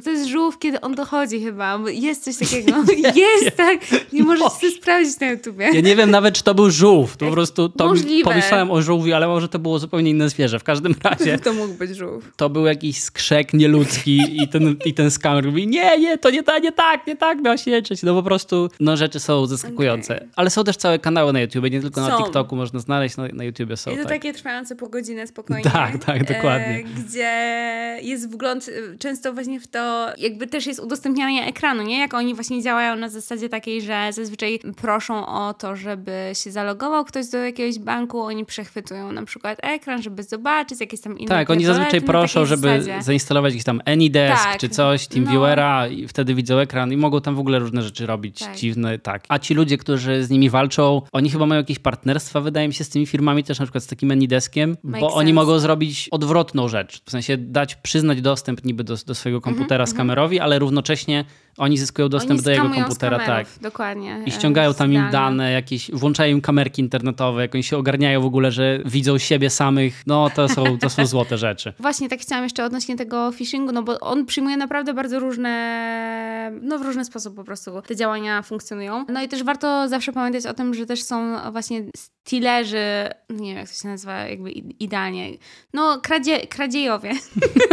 [0.03, 1.79] To jest żółw, kiedy on dochodzi chyba.
[1.79, 2.71] bo Jest coś takiego.
[3.15, 3.79] Jest, tak.
[4.13, 5.69] Nie możesz sobie sprawdzić na YouTubie.
[5.73, 7.17] Ja nie wiem nawet, czy to był żółw.
[7.17, 8.29] To po prostu to Możliwe.
[8.29, 10.59] pomyślałem o żółwiu, ale może to było zupełnie inne zwierzę.
[10.59, 12.31] W każdym razie To mógł być żółw.
[12.35, 16.43] to był jakiś skrzek nieludzki i ten, i ten skamer mówi, nie, nie, to nie,
[16.43, 18.03] ta, nie tak, nie tak miał się liczyć.
[18.03, 20.15] No po prostu, no rzeczy są zaskakujące.
[20.15, 20.27] Okej.
[20.35, 22.23] Ale są też całe kanały na YouTube, nie tylko na Są.
[22.23, 23.91] TikToku można znaleźć, na, na YouTubie są.
[23.91, 24.09] I to tak.
[24.11, 25.63] takie trwające po godzinę spokojnie.
[25.71, 26.67] Tak, tak, dokładnie.
[26.67, 29.78] E, gdzie jest wgląd e, często właśnie w to,
[30.17, 31.99] jakby też jest udostępnianie ekranu, nie?
[31.99, 37.05] Jak oni właśnie działają na zasadzie takiej, że zazwyczaj proszą o to, żeby się zalogował
[37.05, 41.49] ktoś do jakiegoś banku, oni przechwytują na przykład ekran, żeby zobaczyć jakieś tam inne Tak,
[41.49, 43.01] oni zazwyczaj proszą, żeby zasadzie.
[43.03, 45.13] zainstalować jakiś tam AnyDesk Tak, czy coś, no.
[45.15, 48.55] TeamViewera i wtedy widzą ekran i mogą tam w ogóle różne rzeczy robić Tak.
[48.55, 49.23] dziwne, tak.
[49.29, 52.83] A ci ludzie, którzy z nimi walczą, oni chyba mają jakieś partnerstwa, wydaje mi się,
[52.83, 55.33] z tymi firmami też na przykład z takim AnyDeskiem, Make bo oni sense.
[55.33, 59.93] mogą zrobić odwrotną rzecz, w sensie dać, przyznać dostęp niby do, do swojego komputera z
[59.93, 61.25] kamerowi, ale równocześnie
[61.57, 63.47] oni zyskują dostęp Oni do jego komputera, tak.
[63.61, 64.23] Dokładnie.
[64.25, 68.25] I ściągają tam im dane, jakieś, włączają im kamerki internetowe, jak oni się ogarniają w
[68.25, 70.03] ogóle, że widzą siebie samych.
[70.07, 71.73] No, to są, to są złote rzeczy.
[71.79, 76.79] Właśnie tak chciałam jeszcze odnośnie tego phishingu, no bo on przyjmuje naprawdę bardzo różne, no
[76.79, 79.05] w różny sposób po prostu te działania funkcjonują.
[79.09, 81.83] No i też warto zawsze pamiętać o tym, że też są właśnie
[82.29, 85.29] stealerzy, nie wiem jak to się nazywa jakby idealnie,
[85.73, 87.11] no kradzie, kradziejowie.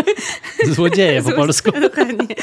[0.75, 1.71] Złodzieje po polsku.
[1.81, 2.35] Dokładnie.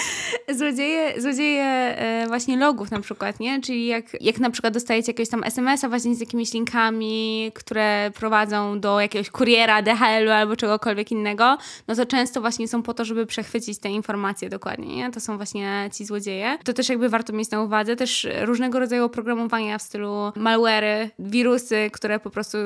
[0.55, 3.61] Złodzieje, złodzieje e, właśnie logów na przykład, nie?
[3.61, 8.79] Czyli jak, jak na przykład dostajecie jakiegoś tam SMS-a właśnie z jakimiś linkami, które prowadzą
[8.79, 11.57] do jakiegoś kuriera, DHL-u albo czegokolwiek innego,
[11.87, 15.11] no to często właśnie są po to, żeby przechwycić te informacje dokładnie, nie?
[15.11, 16.57] To są właśnie ci złodzieje.
[16.63, 17.95] To też jakby warto mieć na uwadze.
[17.95, 22.57] Też różnego rodzaju oprogramowania w stylu malware'y, wirusy, które po prostu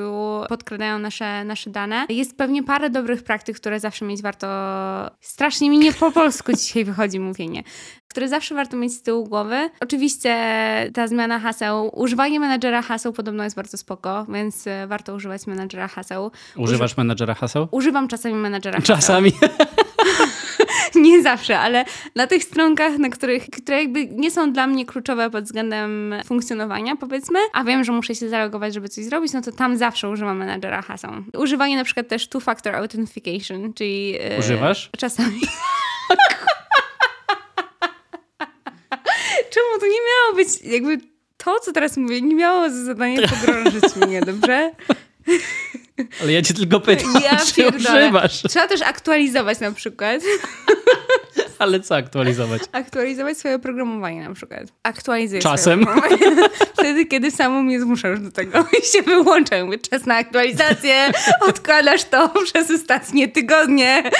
[0.48, 2.06] podkradają nasze, nasze dane.
[2.08, 4.46] Jest pewnie parę dobrych praktyk, które zawsze mieć warto...
[5.20, 7.62] Strasznie mi nie po polsku dzisiaj wychodzi mówienie.
[8.08, 9.70] Które zawsze warto mieć z tyłu głowy.
[9.80, 10.34] Oczywiście
[10.94, 15.88] ta zmiana haseł, używanie menadżera haseł podobno jest bardzo spoko, więc e, warto używać menadżera
[15.88, 16.30] haseł.
[16.56, 17.68] Używasz menadżera haseł?
[17.70, 18.96] Używam czasami menadżera haseł.
[18.96, 19.32] Czasami.
[20.94, 25.30] Nie zawsze, ale na tych stronkach, na których, które jakby nie są dla mnie kluczowe
[25.30, 29.52] pod względem funkcjonowania, powiedzmy, a wiem, że muszę się zalogować, żeby coś zrobić, no to
[29.52, 31.10] tam zawsze używam menadżera haseł.
[31.38, 34.16] Używanie na przykład też two-factor authentication, czyli...
[34.20, 34.90] e, Używasz?
[34.98, 35.40] Czasami.
[39.50, 40.98] Czemu to nie miało być jakby
[41.36, 44.70] to, co teraz mówię, nie miało za zadanie pogrążyć mnie, dobrze?
[46.22, 48.42] Ale ja cię tylko pytam, Ja czy używasz.
[48.48, 50.22] Trzeba też aktualizować na przykład.
[51.58, 52.62] Ale co aktualizować?
[52.72, 54.62] Aktualizować swoje oprogramowanie na przykład.
[54.82, 55.86] Aktualizuję Czasem.
[56.72, 59.64] Wtedy, kiedy samo mnie zmuszasz do tego i się wyłączam.
[59.64, 64.10] Mówię, czas na aktualizację, odkładasz to przez ostatnie tygodnie.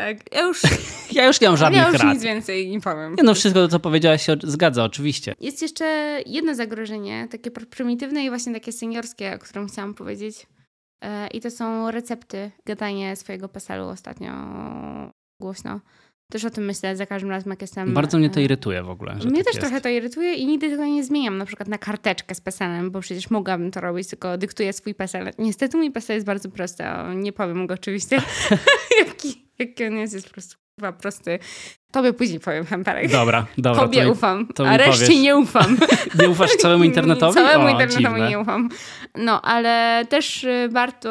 [0.00, 0.62] Tak, ja już,
[1.12, 2.14] Ja już nie mam żadnych ja już rad.
[2.14, 3.14] nic więcej nie powiem.
[3.14, 5.34] Nie no, wszystko to, co powiedziałaś się zgadza, oczywiście.
[5.40, 5.84] Jest jeszcze
[6.26, 10.46] jedno zagrożenie, takie pr- prymitywne i właśnie takie seniorskie, o którym chciałam powiedzieć.
[11.04, 12.50] E, I to są recepty.
[12.66, 14.32] Gadanie swojego PESEL-u ostatnio
[15.42, 15.80] głośno.
[16.30, 17.94] Też o tym myślę za każdym razem, jak jestem...
[17.94, 19.14] Bardzo mnie to e, irytuje w ogóle.
[19.14, 19.60] Mnie tak też jest.
[19.60, 23.00] trochę to irytuje i nigdy tego nie zmieniam, na przykład na karteczkę z PESEL-em, bo
[23.00, 25.30] przecież mogłabym to robić, tylko dyktuję swój PESEL.
[25.38, 28.22] Niestety mój PESEL jest bardzo prosty, nie powiem go oczywiście,
[29.06, 31.38] jaki, jaki on jest, jest po prostu chyba prosty.
[31.90, 33.10] Tobie później powiem, Hemperek.
[33.12, 33.82] Dobra, dobra.
[33.82, 35.22] Tobie to ufam, to a reszcie powiesz.
[35.22, 35.76] nie ufam.
[36.20, 37.34] Nie ufasz całemu internetowi?
[37.34, 38.30] Całemu o, internetowi dziwne.
[38.30, 38.68] nie ufam.
[39.14, 41.10] No, ale też y, warto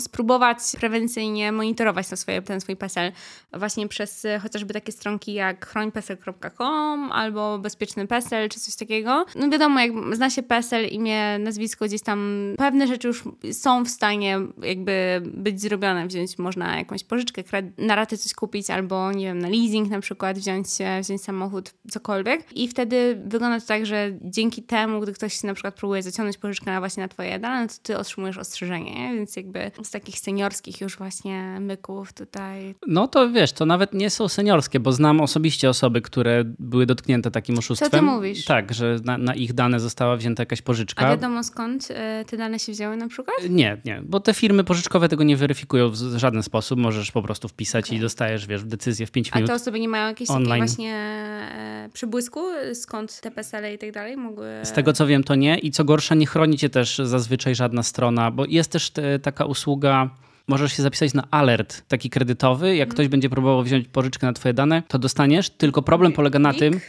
[0.00, 3.12] spróbować prewencyjnie monitorować to swoje, ten swój PESEL
[3.52, 9.26] właśnie przez y, chociażby takie stronki jak chrońpesel.com albo bezpieczny PESEL czy coś takiego.
[9.34, 13.88] No wiadomo, jak zna się PESEL, imię, nazwisko gdzieś tam, pewne rzeczy już są w
[13.88, 16.06] stanie jakby być zrobione.
[16.06, 17.42] Wziąć można jakąś pożyczkę,
[17.78, 21.74] na raty coś kupić albo nie wiem, na leasing na przykład, wziąć, e, wziąć samochód,
[21.90, 22.52] cokolwiek.
[22.52, 26.70] I wtedy wygląda to tak, że dzięki temu, gdy ktoś na przykład próbuje zaciągnąć pożyczkę
[26.70, 29.16] na właśnie na twoje dane, no to ty otrzymujesz ostrzeżenie, nie?
[29.16, 32.74] więc jakby z takich seniorskich już właśnie myków tutaj.
[32.86, 37.30] No to wiesz, to nawet nie są seniorskie, bo znam osobiście osoby, które były dotknięte
[37.30, 37.90] takim oszustwem.
[37.90, 38.44] ty mówisz?
[38.44, 41.06] Tak, że na, na ich dane została wzięta jakaś pożyczka.
[41.06, 43.36] A wiadomo skąd e, te dane się wzięły na przykład?
[43.50, 46.78] Nie, nie, bo te firmy pożyczkowe tego nie weryfikują w żaden sposób.
[46.78, 47.98] Możesz po prostu wpisać Okej.
[47.98, 49.50] i dostajesz, wiesz, decyzję w 5 A minut.
[49.50, 50.48] te osoby nie mają jakiejś online.
[50.48, 52.40] takiej właśnie e, przybłysku,
[52.74, 54.48] skąd te PESEL i tak dalej mogły...
[54.62, 55.58] Z tego co wiem, to nie.
[55.58, 59.44] I co gorsza, nie chroni cię też zazwyczaj żadna strona, bo jest też te, taka
[59.44, 60.10] usługa.
[60.48, 62.76] Możesz się zapisać na alert taki kredytowy.
[62.76, 65.50] Jak ktoś będzie próbował wziąć pożyczkę na twoje dane, to dostaniesz.
[65.50, 66.16] Tylko problem Big?
[66.16, 66.80] polega na tym.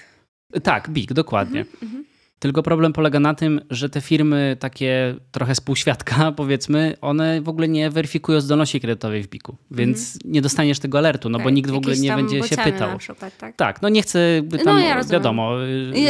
[0.64, 1.66] Tak, BIG, dokładnie.
[1.84, 2.06] Mhm.
[2.40, 7.68] Tylko problem polega na tym, że te firmy takie trochę spółświadka, powiedzmy, one w ogóle
[7.68, 10.34] nie weryfikują zdolności kredytowej w BIK-u, więc mm.
[10.34, 11.44] nie dostaniesz tego alertu, no okay.
[11.44, 12.98] bo nikt w ogóle nie będzie się pytał.
[12.98, 13.56] Przykład, tak?
[13.56, 13.82] tak?
[13.82, 15.52] no nie chcę, by tam, no, ja wiadomo,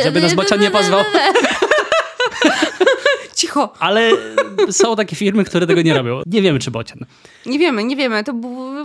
[0.03, 0.99] żeby nas bocian nie pozwał.
[3.35, 3.73] Cicho.
[3.79, 4.11] Ale
[4.71, 6.21] są takie firmy, które tego nie robią.
[6.25, 6.99] Nie wiemy, czy bocian.
[7.45, 8.23] Nie wiemy, nie wiemy.
[8.23, 8.33] To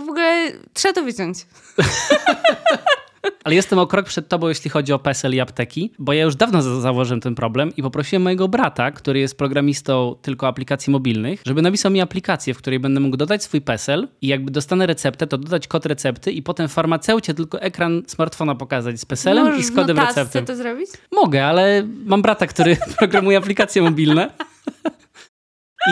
[0.05, 1.37] w ogóle trzeba to wyciąć.
[3.43, 6.35] Ale jestem o krok przed tobą, jeśli chodzi o PESEL i apteki, bo ja już
[6.35, 11.61] dawno założyłem ten problem i poprosiłem mojego brata, który jest programistą tylko aplikacji mobilnych, żeby
[11.61, 15.37] napisał mi aplikację, w której będę mógł dodać swój PESEL i jakby dostanę receptę, to
[15.37, 19.75] dodać kod recepty i potem farmaceucie tylko ekran smartfona pokazać z PESELem Możesz i z
[19.75, 20.41] kodem recepty.
[20.41, 20.89] to zrobić?
[21.11, 24.29] Mogę, ale mam brata, który programuje aplikacje mobilne.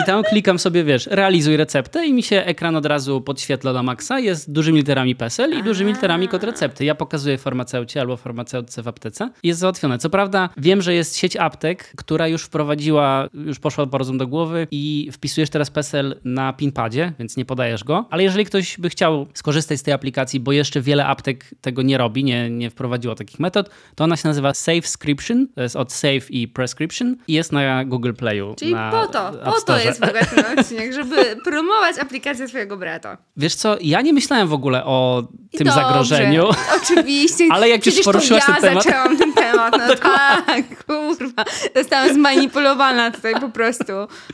[0.00, 3.82] I tam klikam sobie, wiesz, realizuj receptę i mi się ekran od razu podświetla na
[3.82, 4.20] maksa.
[4.20, 6.84] Jest dużymi literami PESEL i dużymi literami kod recepty.
[6.84, 9.30] Ja pokazuję farmaceucie albo farmaceutce w aptece.
[9.42, 9.98] Jest załatwione.
[9.98, 14.26] Co prawda wiem, że jest sieć aptek, która już wprowadziła, już poszła po rozum do
[14.26, 18.06] głowy i wpisujesz teraz PESEL na pinpadzie, więc nie podajesz go.
[18.10, 21.98] Ale jeżeli ktoś by chciał skorzystać z tej aplikacji, bo jeszcze wiele aptek tego nie
[21.98, 25.46] robi, nie, nie wprowadziło takich metod, to ona się nazywa SafeScription.
[25.54, 28.54] To jest od Save i Prescription i jest na Google Playu.
[28.58, 30.00] Czyli po to, po to jest
[30.34, 33.16] ten odcinek, żeby promować aplikację swojego brata.
[33.36, 35.22] Wiesz co, ja nie myślałem w ogóle o
[35.58, 36.48] tym Dobrze, zagrożeniu.
[36.82, 37.44] Oczywiście.
[37.52, 38.84] Ale jak Przecież już poruszyłaś to ja ten temat.
[38.84, 39.74] zaczęłam ten temat.
[39.88, 39.94] No
[40.46, 41.44] tak, kurwa.
[41.76, 43.92] Zostałam zmanipulowana tutaj po prostu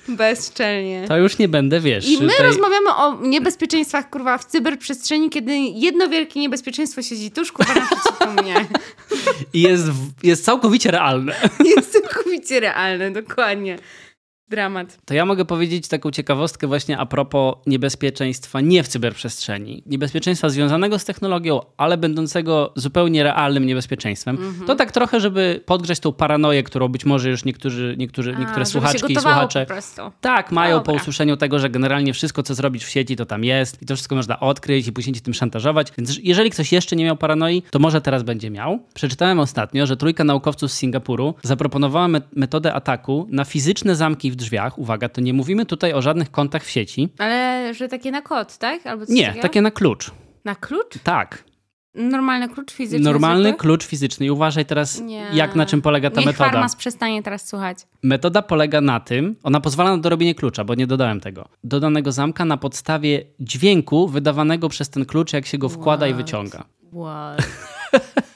[0.08, 1.04] bezczelnie.
[1.08, 2.08] To już nie będę, wiesz.
[2.08, 2.46] I my tutaj...
[2.46, 8.54] rozmawiamy o niebezpieczeństwach, kurwa, w cyberprzestrzeni, kiedy jedno wielkie niebezpieczeństwo siedzi tuż, kurwa, naprzeciwko mnie.
[9.52, 9.84] I jest,
[10.22, 11.34] jest całkowicie realne.
[11.76, 13.78] Jest całkowicie realne, dokładnie.
[14.50, 14.98] Dramat.
[15.04, 19.82] To ja mogę powiedzieć taką ciekawostkę właśnie a propos niebezpieczeństwa nie w cyberprzestrzeni.
[19.86, 24.36] Niebezpieczeństwa związanego z technologią, ale będącego zupełnie realnym niebezpieczeństwem.
[24.36, 24.66] Mm -hmm.
[24.66, 28.66] To tak trochę, żeby podgrzać tą paranoję, którą być może już niektórzy, niektórzy, a, niektóre
[28.66, 29.66] słuchaczki i słuchacze
[30.20, 30.92] tak mają Dobra.
[30.92, 33.94] po usłyszeniu tego, że generalnie wszystko, co zrobić w sieci, to tam jest i to
[33.94, 35.92] wszystko można odkryć i później ci tym szantażować.
[35.98, 38.78] Więc jeżeli ktoś jeszcze nie miał paranoi, to może teraz będzie miał.
[38.94, 44.78] Przeczytałem ostatnio, że trójka naukowców z Singapuru zaproponowała metodę ataku na fizyczne zamki w drzwiach.
[44.78, 47.08] Uwaga, to nie mówimy tutaj o żadnych kontach w sieci.
[47.18, 48.86] Ale że takie na kod, tak?
[48.86, 49.42] Albo nie, takiego?
[49.42, 50.10] takie na klucz.
[50.44, 50.98] Na klucz?
[51.02, 51.44] Tak.
[51.94, 53.04] Normalny klucz fizyczny.
[53.04, 53.58] Normalny zwykły?
[53.58, 54.26] klucz fizyczny.
[54.26, 55.26] I uważaj teraz, nie.
[55.32, 56.50] jak na czym polega ta Niech metoda.
[56.50, 57.78] Farmas przestanie teraz słuchać.
[58.02, 61.48] Metoda polega na tym, ona pozwala na dorobienie klucza, bo nie dodałem tego.
[61.64, 66.10] Dodanego zamka na podstawie dźwięku wydawanego przez ten klucz, jak się go wkłada What?
[66.10, 66.64] i wyciąga.
[66.92, 67.48] What?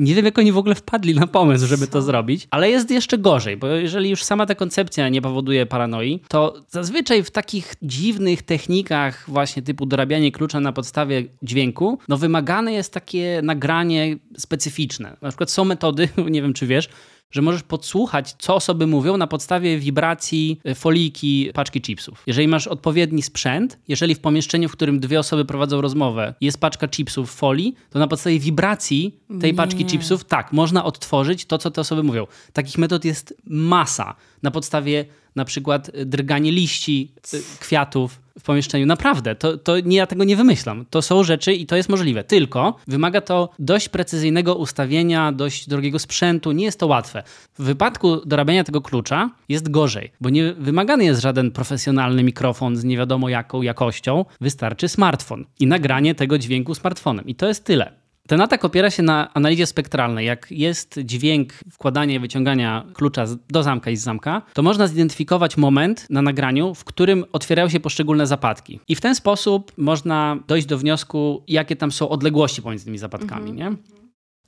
[0.00, 3.18] Nie wiem, jak oni w ogóle wpadli na pomysł, żeby to zrobić, ale jest jeszcze
[3.18, 8.42] gorzej, bo jeżeli już sama ta koncepcja nie powoduje paranoi, to zazwyczaj w takich dziwnych
[8.42, 15.16] technikach, właśnie typu dorabianie klucza na podstawie dźwięku, no wymagane jest takie nagranie specyficzne.
[15.22, 16.88] Na przykład są metody, nie wiem czy wiesz,
[17.30, 22.22] że możesz podsłuchać, co osoby mówią na podstawie wibracji e, foliki paczki chipsów.
[22.26, 26.88] Jeżeli masz odpowiedni sprzęt, jeżeli w pomieszczeniu, w którym dwie osoby prowadzą rozmowę, jest paczka
[26.88, 29.56] chipsów w folii, to na podstawie wibracji tej Nie.
[29.56, 32.26] paczki chipsów, tak, można odtworzyć to, co te osoby mówią.
[32.52, 34.14] Takich metod jest masa.
[34.42, 35.04] Na podstawie
[35.36, 38.86] na przykład drganie liści, y, kwiatów w pomieszczeniu.
[38.86, 40.86] Naprawdę, to, to nie, ja tego nie wymyślam.
[40.90, 42.24] To są rzeczy i to jest możliwe.
[42.24, 46.52] Tylko wymaga to dość precyzyjnego ustawienia, dość drogiego sprzętu.
[46.52, 47.22] Nie jest to łatwe.
[47.58, 52.84] W wypadku dorabiania tego klucza jest gorzej, bo nie wymagany jest żaden profesjonalny mikrofon z
[52.84, 54.24] nie wiadomo jaką jakością.
[54.40, 57.26] Wystarczy smartfon i nagranie tego dźwięku smartfonem.
[57.26, 57.99] I to jest tyle.
[58.30, 60.26] Ten atak opiera się na analizie spektralnej.
[60.26, 65.56] Jak jest dźwięk wkładania i wyciągania klucza do zamka i z zamka, to można zidentyfikować
[65.56, 68.80] moment na nagraniu, w którym otwierają się poszczególne zapadki.
[68.88, 73.50] I w ten sposób można dojść do wniosku, jakie tam są odległości pomiędzy tymi zapadkami.
[73.50, 73.72] Mhm.
[73.72, 73.99] Nie?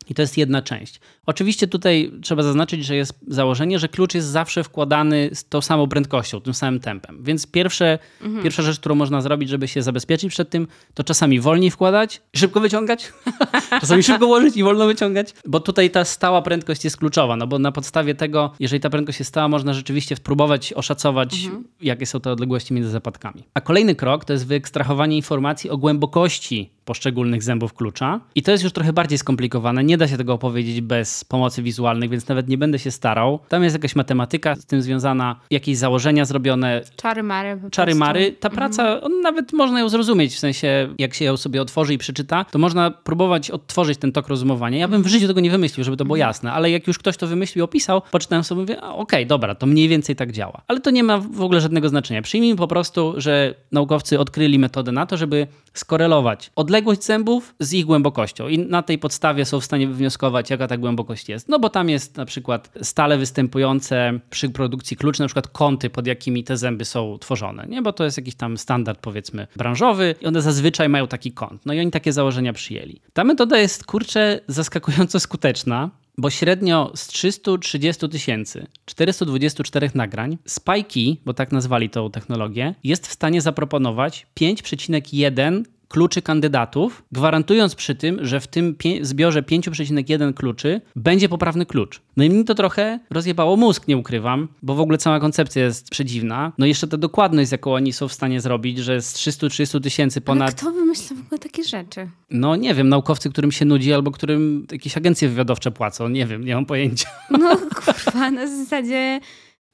[0.08, 1.00] I to jest jedna część.
[1.26, 5.88] Oczywiście tutaj trzeba zaznaczyć, że jest założenie, że klucz jest zawsze wkładany z tą samą
[5.88, 7.22] prędkością, tym samym tempem.
[7.24, 8.42] Więc pierwsze, mhm.
[8.42, 12.60] pierwsza rzecz, którą można zrobić, żeby się zabezpieczyć przed tym, to czasami wolniej wkładać, szybko
[12.60, 13.12] wyciągać,
[13.80, 17.58] czasami szybko łożyć i wolno wyciągać, bo tutaj ta stała prędkość jest kluczowa, no bo
[17.58, 21.64] na podstawie tego, jeżeli ta prędkość jest stała, można rzeczywiście spróbować oszacować, mhm.
[21.80, 23.44] jakie są te odległości między zapadkami.
[23.54, 28.20] A kolejny krok to jest wyekstrahowanie informacji o głębokości poszczególnych zębów klucza.
[28.34, 29.84] I to jest już trochę bardziej skomplikowane.
[29.84, 33.40] Nie da się tego opowiedzieć bez pomocy wizualnych, więc nawet nie będę się starał.
[33.48, 36.82] Tam jest jakaś matematyka z tym związana, jakieś założenia zrobione.
[36.96, 37.60] Czary mary.
[37.70, 38.32] Czary mary.
[38.32, 38.56] Ta mhm.
[38.56, 42.58] praca, nawet można ją zrozumieć, w sensie jak się ją sobie otworzy i przeczyta, to
[42.58, 44.78] można próbować odtworzyć ten tok rozumowania.
[44.78, 46.28] Ja bym w życiu tego nie wymyślił, żeby to było mhm.
[46.28, 49.54] jasne, ale jak już ktoś to wymyślił i opisał, poczytałem sobie, mówię, okej, okay, dobra,
[49.54, 50.62] to mniej więcej tak działa.
[50.68, 52.22] Ale to nie ma w ogóle żadnego znaczenia.
[52.22, 57.84] Przyjmijmy po prostu, że naukowcy odkryli metodę na to, żeby skorelować odległość zębów z ich
[57.84, 61.48] głębokością i na tej podstawie są w stanie wywnioskować, jaka ta głębokość jest.
[61.48, 66.06] No bo tam jest na przykład stale występujące przy produkcji kluczy, na przykład kąty, pod
[66.06, 67.82] jakimi te zęby są tworzone, nie?
[67.82, 71.66] Bo to jest jakiś tam standard, powiedzmy, branżowy i one zazwyczaj mają taki kąt.
[71.66, 73.00] No i oni takie założenia przyjęli.
[73.12, 75.90] Ta metoda jest, kurczę, zaskakująco skuteczna,
[76.22, 83.12] bo średnio z 330 tysięcy 424 nagrań Spikey, bo tak nazwali tą technologię, jest w
[83.12, 91.28] stanie zaproponować 5,1 kluczy kandydatów, gwarantując przy tym, że w tym zbiorze 5,1 kluczy będzie
[91.28, 92.00] poprawny klucz.
[92.16, 95.90] No i mi to trochę rozjebało mózg, nie ukrywam, bo w ogóle cała koncepcja jest
[95.90, 96.52] przedziwna.
[96.58, 100.20] No i jeszcze ta dokładność, jaką oni są w stanie zrobić, że z 330 tysięcy
[100.20, 100.48] ponad...
[100.48, 102.10] Ale kto wymyśla w ogóle takie rzeczy?
[102.30, 106.44] No nie wiem, naukowcy, którym się nudzi albo którym jakieś agencje wywiadowcze płacą, nie wiem,
[106.44, 107.08] nie mam pojęcia.
[107.30, 109.20] No kurwa, na zasadzie...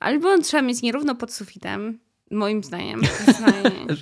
[0.01, 1.99] Albo trzeba mieć nierówno pod sufitem,
[2.43, 3.01] Moim zdaniem.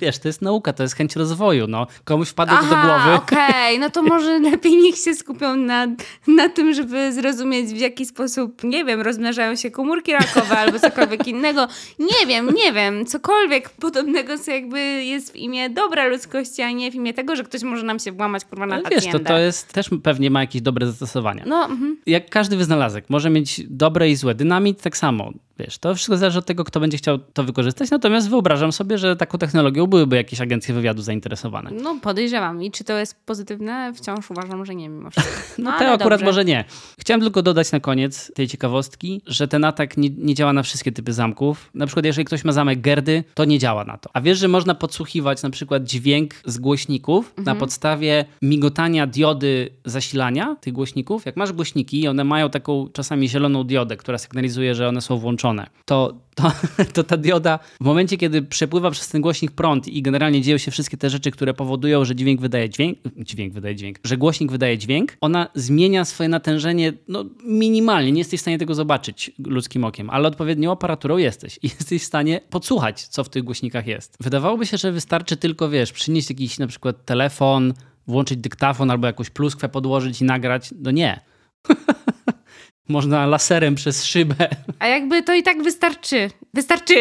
[0.01, 1.67] Wiesz, to jest nauka, to jest chęć rozwoju.
[1.67, 1.87] No.
[2.03, 3.13] Komuś wpadło Aha, to do głowy.
[3.13, 3.79] okej, okay.
[3.79, 5.87] no to może lepiej niech się skupią na,
[6.27, 11.27] na tym, żeby zrozumieć w jaki sposób, nie wiem, rozmnażają się komórki rakowe albo cokolwiek
[11.37, 11.67] innego.
[11.99, 16.91] Nie wiem, nie wiem, cokolwiek podobnego, co jakby jest w imię dobra ludzkości, a nie
[16.91, 19.37] w imię tego, że ktoś może nam się włamać kurwa na Ale Wiesz, to, to
[19.37, 21.43] jest, też pewnie ma jakieś dobre zastosowania.
[21.45, 21.97] No, mhm.
[22.05, 24.35] Jak każdy wynalazek, może mieć dobre i złe.
[24.35, 25.31] Dynamit tak samo.
[25.59, 27.89] Wiesz, to wszystko zależy od tego, kto będzie chciał to wykorzystać.
[27.91, 31.71] Natomiast wyobrażam sobie, że taką technologią byłyby jakieś agencje wywiadu zainteresowane.
[31.83, 32.63] No podejrzewam.
[32.63, 33.93] I czy to jest pozytywne?
[33.95, 35.37] Wciąż uważam, że nie mimo wszystko.
[35.57, 36.25] No, no to akurat dobrze.
[36.25, 36.65] może nie.
[36.99, 40.91] Chciałem tylko dodać na koniec tej ciekawostki, że ten atak nie, nie, działa na wszystkie
[40.91, 41.69] typy zamków.
[41.73, 44.09] Na przykład jeżeli ktoś ma zamek Gerdy, to nie działa na to.
[44.13, 47.45] A wiesz, że można podsłuchiwać na przykład dźwięk z głośników mhm.
[47.45, 51.25] na podstawie migotania diody zasilania tych głośników.
[51.25, 55.17] Jak masz głośniki i one mają taką czasami zieloną diodę, która sygnalizuje, że one są
[55.17, 55.46] włączone
[55.85, 56.51] to, to,
[56.93, 60.71] to ta dioda w momencie, kiedy przepływa przez ten głośnik prąd i generalnie dzieją się
[60.71, 64.77] wszystkie te rzeczy, które powodują, że dźwięk wydaje dźwięk, dźwięk wydaje dźwięk, że głośnik wydaje
[64.77, 68.11] dźwięk, ona zmienia swoje natężenie no, minimalnie.
[68.11, 72.05] Nie jesteś w stanie tego zobaczyć ludzkim okiem, ale odpowiednią aparaturą jesteś i jesteś w
[72.05, 74.17] stanie podsłuchać, co w tych głośnikach jest.
[74.19, 77.73] Wydawałoby się, że wystarczy tylko, wiesz, przynieść jakiś na przykład telefon,
[78.07, 80.73] włączyć dyktafon albo jakąś pluskwę podłożyć i nagrać.
[80.79, 81.19] No nie.
[82.87, 84.47] Można laserem przez szybę.
[84.79, 86.29] A jakby to i tak wystarczy.
[86.53, 86.95] Wystarczy.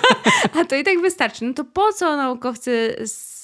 [0.60, 1.44] A to i tak wystarczy.
[1.44, 2.96] No to po co naukowcy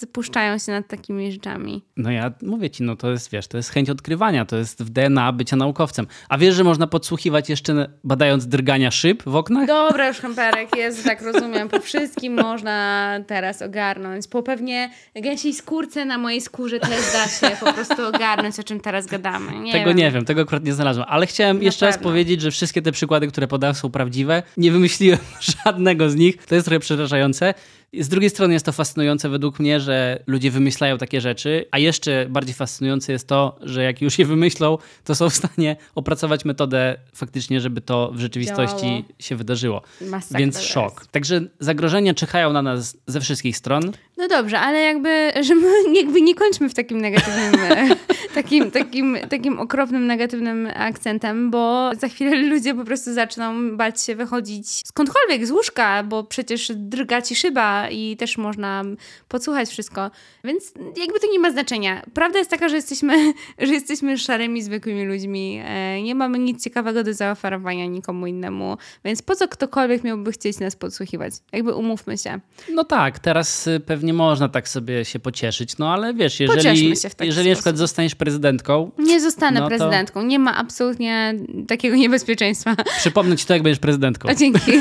[0.04, 1.82] spuszczają się nad takimi rzeczami?
[1.96, 4.90] No ja mówię ci, no to jest, wiesz, to jest chęć odkrywania, to jest w
[4.90, 6.06] DNA bycia naukowcem.
[6.28, 9.66] A wiesz, że można podsłuchiwać jeszcze badając drgania szyb w oknach?
[9.66, 11.68] Dobra już, Kemperek, jest, tak rozumiem.
[11.68, 14.28] Po wszystkim można teraz ogarnąć.
[14.28, 18.80] Po pewnie gęsiej skórce na mojej skórze też da się po prostu ogarnąć, o czym
[18.80, 19.60] teraz gadamy.
[19.60, 19.96] Nie tego wiem.
[19.96, 21.06] nie wiem, tego akurat nie znalazłem.
[21.08, 21.96] Ale chciałem na jeszcze pewno.
[21.96, 24.42] raz powiedzieć, że wszystkie te przykłady, które podałem są prawdziwe.
[24.56, 25.18] Nie wymyśliłem
[25.64, 26.46] żadnego z nich.
[26.46, 27.54] To jest trochę przerażające.
[28.00, 32.26] Z drugiej strony jest to fascynujące według mnie, że ludzie wymyślają takie rzeczy, a jeszcze
[32.28, 36.96] bardziej fascynujące jest to, że jak już je wymyślą, to są w stanie opracować metodę
[37.14, 39.02] faktycznie, żeby to w rzeczywistości Działało.
[39.18, 39.82] się wydarzyło.
[40.00, 40.94] Masakra Więc szok.
[40.98, 41.10] Jest.
[41.10, 43.92] Także zagrożenia czyhają na nas ze wszystkich stron.
[44.16, 47.52] No dobrze, ale jakby, że my jakby nie kończmy w takim negatywnym,
[48.34, 54.16] takim, takim, takim okropnym, negatywnym akcentem, bo za chwilę ludzie po prostu zaczną bać się
[54.16, 58.82] wychodzić skądkolwiek z łóżka, bo przecież drga ci szyba i też można
[59.28, 60.10] podsłuchać wszystko.
[60.44, 62.02] Więc jakby to nie ma znaczenia.
[62.14, 63.32] Prawda jest taka, że jesteśmy,
[63.66, 65.60] że jesteśmy szarymi, zwykłymi ludźmi.
[65.64, 68.76] E, nie mamy nic ciekawego do zaoferowania nikomu innemu.
[69.04, 71.34] Więc po co ktokolwiek miałby chcieć nas podsłuchiwać?
[71.52, 72.40] Jakby umówmy się.
[72.72, 77.48] No tak, teraz y, pewnie można tak sobie się pocieszyć, no ale wiesz, jeżeli, jeżeli
[77.48, 78.90] na przykład zostaniesz prezydentką.
[78.98, 80.20] Nie zostanę no prezydentką.
[80.20, 80.26] To...
[80.26, 81.34] Nie ma absolutnie
[81.68, 82.76] takiego niebezpieczeństwa.
[82.98, 84.28] Przypomnę ci to, jak będziesz prezydentką.
[84.28, 84.72] A dzięki.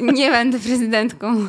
[0.00, 1.48] nie będę prezydentką.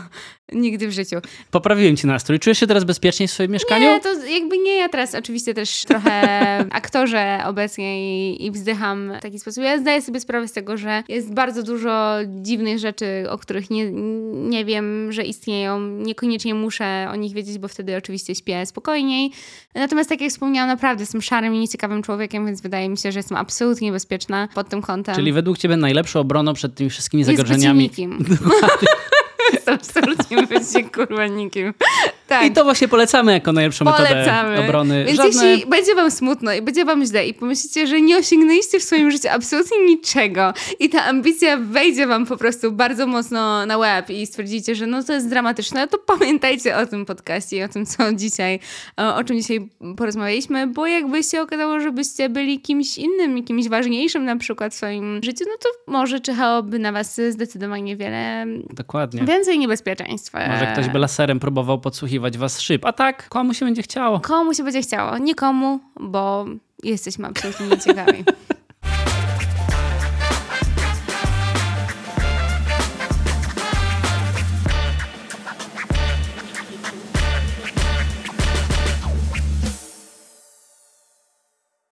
[0.53, 1.15] Nigdy w życiu.
[1.51, 2.39] Poprawiłem ci nastrój.
[2.39, 3.87] Czujesz się teraz bezpiecznie w swoim mieszkaniu?
[3.87, 4.75] Nie, to jakby nie.
[4.75, 6.21] Ja teraz oczywiście też trochę
[6.71, 9.63] aktorze obecnie i, i wzdycham w taki sposób.
[9.63, 13.91] Ja zdaję sobie sprawę z tego, że jest bardzo dużo dziwnych rzeczy, o których nie,
[14.31, 15.79] nie wiem, że istnieją.
[15.79, 19.31] Niekoniecznie muszę o nich wiedzieć, bo wtedy oczywiście śpię spokojniej.
[19.75, 23.19] Natomiast tak jak wspomniałam, naprawdę jestem szarym i nieciekawym człowiekiem, więc wydaje mi się, że
[23.19, 25.15] jestem absolutnie bezpieczna pod tym kątem.
[25.15, 27.91] Czyli według ciebie najlepszą obroną przed tymi wszystkimi zagrożeniami...
[27.97, 28.43] Jest
[29.71, 31.73] absolutnie być kurwa nikim.
[32.29, 32.45] Tak.
[32.45, 34.49] I to właśnie polecamy jako najlepszą polecamy.
[34.49, 35.05] metodę obrony.
[35.05, 35.47] Więc Żadne...
[35.47, 39.11] jeśli będzie wam smutno i będzie wam źle i pomyślicie, że nie osiągnęliście w swoim
[39.11, 44.27] życiu absolutnie niczego i ta ambicja wejdzie wam po prostu bardzo mocno na łeb i
[44.27, 48.13] stwierdzicie, że no to jest dramatyczne, to pamiętajcie o tym podcaście i o tym, co
[48.13, 48.59] dzisiaj,
[48.97, 54.35] o czym dzisiaj porozmawialiśmy, bo jakby się okazało, żebyście byli kimś innym, kimś ważniejszym na
[54.35, 59.23] przykład w swoim życiu, no to może czyhałoby na was zdecydowanie wiele Dokładnie.
[59.25, 60.47] więcej niebezpieczeństwa.
[60.47, 62.85] Może ktoś by laserem próbował podsłuchiwać was szyb.
[62.85, 64.19] A tak, komu się będzie chciało?
[64.19, 65.17] Komu się będzie chciało?
[65.17, 66.45] Nikomu, bo
[66.83, 68.23] jesteśmy absolutnie nieciekawi.